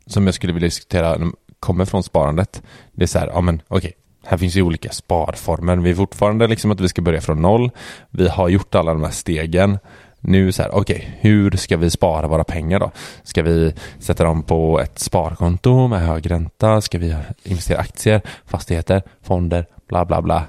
[0.07, 1.16] som jag skulle vilja diskutera,
[1.61, 2.62] kommer från sparandet.
[2.93, 3.93] Det är så här, ja men okej,
[4.25, 5.77] här finns ju olika sparformer.
[5.77, 7.70] Vi är fortfarande liksom att vi ska börja från noll.
[8.11, 9.79] Vi har gjort alla de här stegen.
[10.20, 12.91] Nu så här, okej, hur ska vi spara våra pengar då?
[13.23, 16.81] Ska vi sätta dem på ett sparkonto med hög ränta?
[16.81, 20.45] Ska vi investera i aktier, fastigheter, fonder, bla bla bla.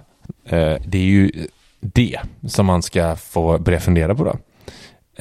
[0.45, 1.31] Eh, det är ju
[1.79, 4.37] det som man ska få börja fundera på då.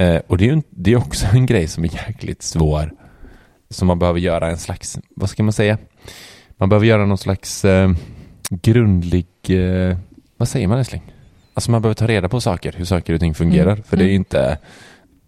[0.05, 2.93] Eh, och det är ju det är också en grej som är jäkligt svår.
[3.71, 5.79] Som man behöver göra en slags, vad ska man säga?
[6.57, 7.91] Man behöver göra någon slags eh,
[8.63, 9.97] grundlig, eh,
[10.37, 11.03] vad säger man älskling?
[11.55, 13.73] Alltså man behöver ta reda på saker, hur saker och ting fungerar.
[13.73, 13.83] Mm.
[13.83, 14.17] För det är Mm.
[14.17, 14.59] inte,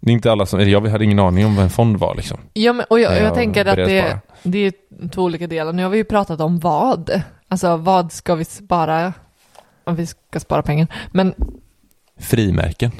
[0.00, 2.38] det är inte alla som, jag hade ingen aning om vad en fond var liksom.
[2.52, 4.72] Ja, men, och jag, när jag, tänker att det, det är
[5.08, 5.72] två olika delar.
[5.72, 7.22] Nu har vi ju pratat om vad.
[7.48, 9.12] Alltså vad ska vi spara?
[9.84, 10.86] Om vi ska spara pengar.
[11.12, 11.34] Men
[12.18, 12.90] Frimärken.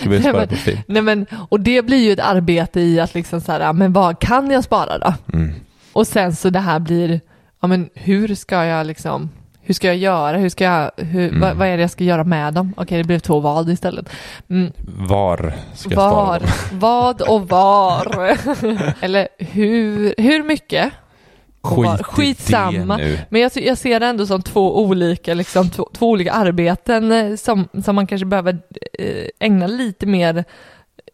[0.00, 0.84] Ska vi spara på fri?
[0.86, 4.18] Nej men, och det blir ju ett arbete i att liksom så här, men vad
[4.18, 5.14] kan jag spara då?
[5.32, 5.54] Mm.
[5.92, 7.20] Och sen så det här blir,
[7.64, 10.36] ja men hur ska jag liksom, hur ska jag göra?
[10.36, 11.40] Hur ska jag, hur, Mm.
[11.40, 12.74] vad, vad är det jag ska göra med dem?
[12.76, 14.08] Okej, det blev två vad istället.
[14.50, 16.48] Mm, Var ska jag var, dem?
[16.72, 18.36] vad och var?
[19.04, 20.92] Eller hur, hur mycket?
[21.62, 23.00] Skit Skitsamma.
[23.28, 27.36] Men jag, jag ser det ändå som två olika, liksom, två, två olika arbeten eh,
[27.36, 28.58] som, som man kanske behöver
[28.98, 30.44] eh, ägna lite mer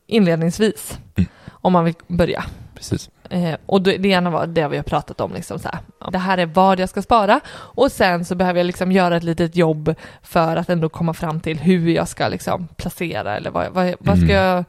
[0.06, 0.98] inledningsvis.
[1.16, 1.28] Mm.
[1.48, 2.44] Om man vill börja.
[2.74, 3.10] Precis.
[3.30, 6.10] Eh, och det, det ena var det vi har pratat om, liksom så här.
[6.12, 9.22] Det här är vad jag ska spara och sen så behöver jag liksom göra ett
[9.24, 13.66] litet jobb för att ändå komma fram till hur jag ska liksom placera eller vad,
[13.72, 14.36] vad, vad ska Mm.
[14.36, 14.64] jag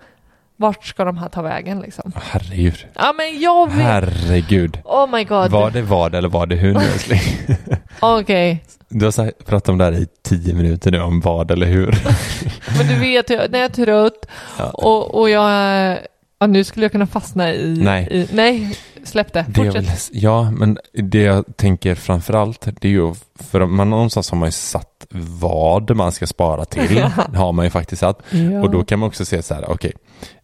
[0.55, 2.11] Vart ska de här ta vägen liksom?
[2.15, 2.85] Herregud.
[2.93, 3.85] Ja men jag vet.
[3.85, 4.79] Herregud.
[4.85, 5.51] Oh my god.
[5.51, 7.19] Var det vad eller var det hur nu älskling?
[7.99, 8.63] Okej.
[8.89, 11.85] Du har pratat om det här i tio minuter nu, om vad eller hur.
[12.77, 14.25] Men du vet, jag- när jag är trött
[14.73, 15.97] och, och jag...
[16.41, 17.77] Ja, nu skulle jag kunna fastna i...
[17.83, 18.07] Nej.
[18.11, 19.45] I, nej, släpp det.
[19.49, 19.83] Det Fortsätt.
[20.11, 24.37] vill, ja, men det jag tänker framför allt, det är ju, för man någonstans har
[24.37, 25.07] man ju satt
[25.39, 26.95] vad man ska spara till,
[27.31, 28.21] det har man ju faktiskt satt.
[28.29, 28.61] Ja.
[28.61, 29.93] Och då kan man också se så här, okej,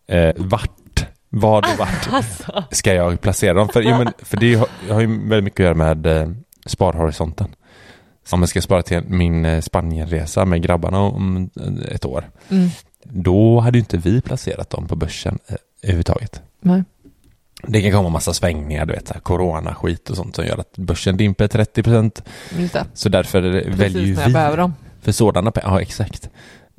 [0.08, 2.64] eh, vart, vad och vart Alltså.
[2.72, 3.70] ska jag placera dem?
[3.70, 6.30] För, jo, men, för det har, har ju väldigt mycket att göra med eh,
[6.66, 7.48] sparhorisonten.
[8.32, 11.50] Om jag ska spara till min eh, Spanienresa med grabbarna om
[11.92, 12.70] ett år, Mm.
[13.04, 16.42] då hade ju inte vi placerat dem på börsen eh, överhuvudtaget.
[16.62, 16.84] Nej.
[17.64, 21.48] Det kan komma massa svängningar, du vet, corona-skit och sånt som gör att börsen dimper
[21.48, 22.24] 30 procent.
[22.94, 24.74] Så därför väljer ju Precis jag behöver vi, dem.
[25.02, 26.30] för sådana pengar, ja exakt.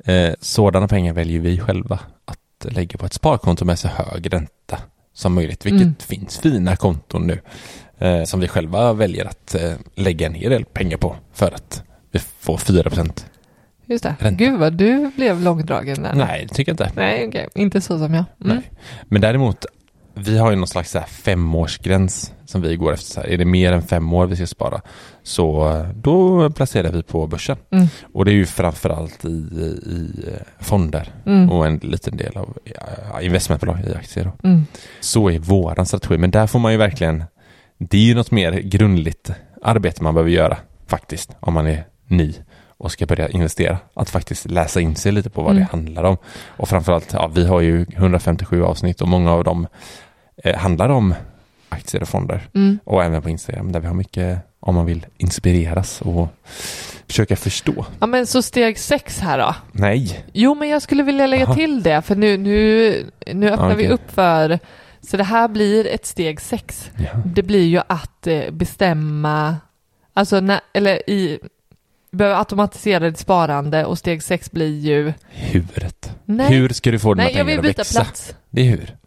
[0.05, 4.77] Eh, sådana pengar väljer vi själva att lägga på ett sparkonto med så hög ränta
[5.13, 5.95] som möjligt, vilket Mm.
[5.99, 7.41] finns fina konton nu
[7.97, 11.83] eh, som vi själva väljer att eh, lägga en hel del pengar på för att
[12.11, 13.25] vi får 4 procent.
[13.89, 14.15] Just det.
[14.19, 14.43] Ränta.
[14.45, 16.13] Gud vad du blev långdragen där.
[16.15, 16.91] Nej, det tycker jag inte.
[16.95, 17.47] Nej, okej.
[17.55, 18.25] Inte så som jag.
[18.43, 18.55] Mm.
[18.55, 18.71] Nej.
[19.03, 19.65] Men däremot,
[20.13, 23.05] vi har ju någon slags så här femårsgräns som vi går efter.
[23.13, 23.27] Så här.
[23.29, 24.81] Är det mer än fem år vi ska spara
[25.23, 27.57] så eh, då placerar vi på börsen.
[27.71, 27.87] Mm.
[28.13, 31.49] Och det är ju framförallt i, i eh, fonder Mm.
[31.49, 34.31] och en liten del av ja, investmentbolag i aktier.
[34.43, 34.65] Mm.
[34.99, 36.17] Så är våran strategi.
[36.17, 37.23] Men där får man ju verkligen,
[37.77, 39.31] det är ju något mer grundligt
[39.63, 42.33] arbete man behöver göra faktiskt om man är ny
[42.79, 43.77] och ska börja investera.
[43.93, 45.63] Att faktiskt läsa in sig lite på vad Mm.
[45.63, 46.17] det handlar om.
[46.47, 49.67] Och framförallt, ja, vi har ju 157 avsnitt och många av dem
[50.43, 51.13] eh, handlar om
[51.69, 52.47] aktier och fonder.
[52.55, 52.79] Mm.
[52.83, 56.27] Och även på Instagram där vi har mycket om man vill inspireras och
[57.07, 57.85] försöka förstå.
[57.99, 59.55] Ja, men så steg sex här då.
[59.71, 61.55] Nej, Jo, men jag skulle vilja lägga Aha.
[61.55, 63.87] till det, för nu, nu, nu öppnar vi okej.
[63.93, 64.59] upp för,
[65.01, 66.91] så det här blir ett steg sex.
[66.97, 67.09] ja.
[67.25, 69.55] Det blir ju att eh, bestämma,
[70.13, 71.39] alltså när, eller i, vi
[72.11, 76.11] behöver automatisera ditt sparande och steg sex blir ju, huret.
[76.25, 78.01] nej, Hur ska du få dina nej jag pengar vill att byta växa?
[78.03, 78.35] plats.
[78.49, 78.97] Det är hur.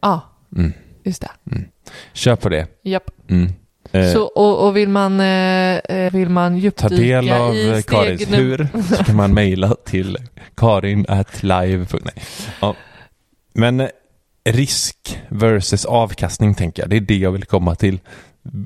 [0.00, 0.20] Ja,
[0.56, 0.72] Mm.
[1.04, 1.30] just det.
[2.12, 2.66] Kör på det.
[2.82, 3.10] Japp.
[3.30, 3.52] Mm.
[3.92, 6.88] Eh, Så, och, och vill man, eh, eh, vill man Ta djupdyka
[7.22, 10.16] del av i steg Karins num- hur så kan man mejla till
[10.56, 11.86] karin at live.
[12.04, 12.14] Nej.
[12.60, 12.74] Ja.
[13.54, 13.88] Men eh,
[14.44, 16.90] risk versus avkastning tänker jag.
[16.90, 18.00] Det är det jag vill komma till.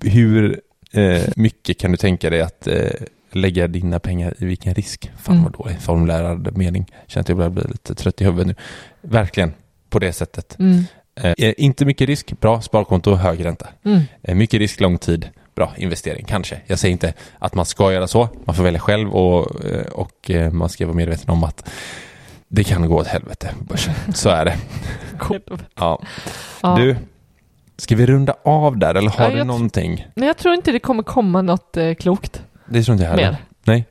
[0.03, 0.61] Hur
[0.93, 2.67] eh, mycket kan du tänka dig att
[3.35, 5.11] lägga dina pengar i vilken risk?
[5.19, 5.45] Fan Mm.
[5.45, 6.87] vad dålig formulärad mening.
[7.07, 8.55] Känner att jag börjar bli lite trött i huvudet nu.
[9.01, 9.53] Verkligen
[9.91, 10.59] på det sättet.
[10.59, 10.85] Mm,
[11.39, 13.67] Eh, inte mycket risk, bra sparkonto, hög ränta.
[13.85, 16.61] mm, Eh, Mycket risk, lång tid, bra investering kanske.
[16.67, 20.31] Jag säger inte att man ska göra så, man får välja själv och, eh, och
[20.31, 21.71] eh, man ska vara medveten om att
[22.49, 23.95] det kan gå åt helvete på börsen.
[24.15, 24.57] Så är det.
[25.75, 26.03] Ja.
[26.63, 26.77] Ja.
[26.77, 26.97] Du,
[27.77, 30.07] ska vi runda av där eller har Ja, du någonting?
[30.15, 32.43] Men jag tror inte det kommer komma något eh, klokt
[32.73, 33.31] Det tror inte jag heller.
[33.31, 33.37] mer.
[33.65, 33.87] Nej.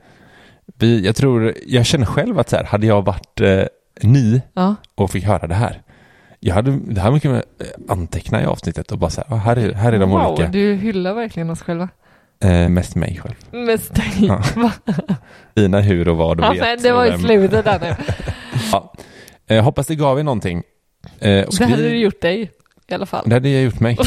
[0.80, 3.64] Vi, jag tror, jag känner själv att så här, hade jag varit eh,
[4.02, 4.76] ny Ja.
[4.96, 5.82] och fick höra det här.
[6.40, 9.40] Jag hade, det här mycket med eh, anteckna i avsnittet och bara så här, ah,
[9.40, 10.50] här är, här är de wow, olika.
[10.50, 11.90] du hyllar verkligen oss själva.
[12.44, 13.36] Eh, mest mig själv.
[13.66, 14.14] Mest dig.
[14.56, 14.72] Ja.
[15.54, 16.62] Dina hur och vad du Ja, vet.
[16.62, 17.96] men det och var i slutet där nu.
[18.72, 18.94] Ja.
[19.48, 20.64] Eh, hoppas det gav er någonting.
[21.20, 22.52] Eh, och Det hade skriv, du gjort dig
[22.88, 23.24] i alla fall.
[23.30, 23.98] det hade jag gjort mig.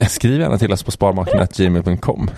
[0.08, 2.30] Skriv gärna till oss på sparmakarna.gmail.com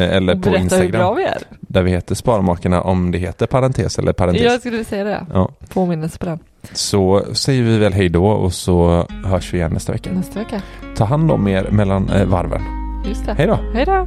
[0.00, 1.38] eller Och på berätta hur bra Instagram vi är.
[1.60, 4.42] där vi heter Sparmakarna om det heter parentes eller parentes.
[4.42, 5.26] Jag skulle säga det.
[5.32, 5.48] Ja.
[5.68, 6.38] Påminnelse på den.
[6.72, 10.10] Så säger vi väl hej då och så hörs vi igen nästa vecka.
[10.12, 10.62] Nästa vecka.
[10.96, 12.62] Ta hand om er mellan eh, varven.
[13.08, 13.34] Just det.
[13.34, 13.58] Hej då!
[13.74, 14.06] Hej då.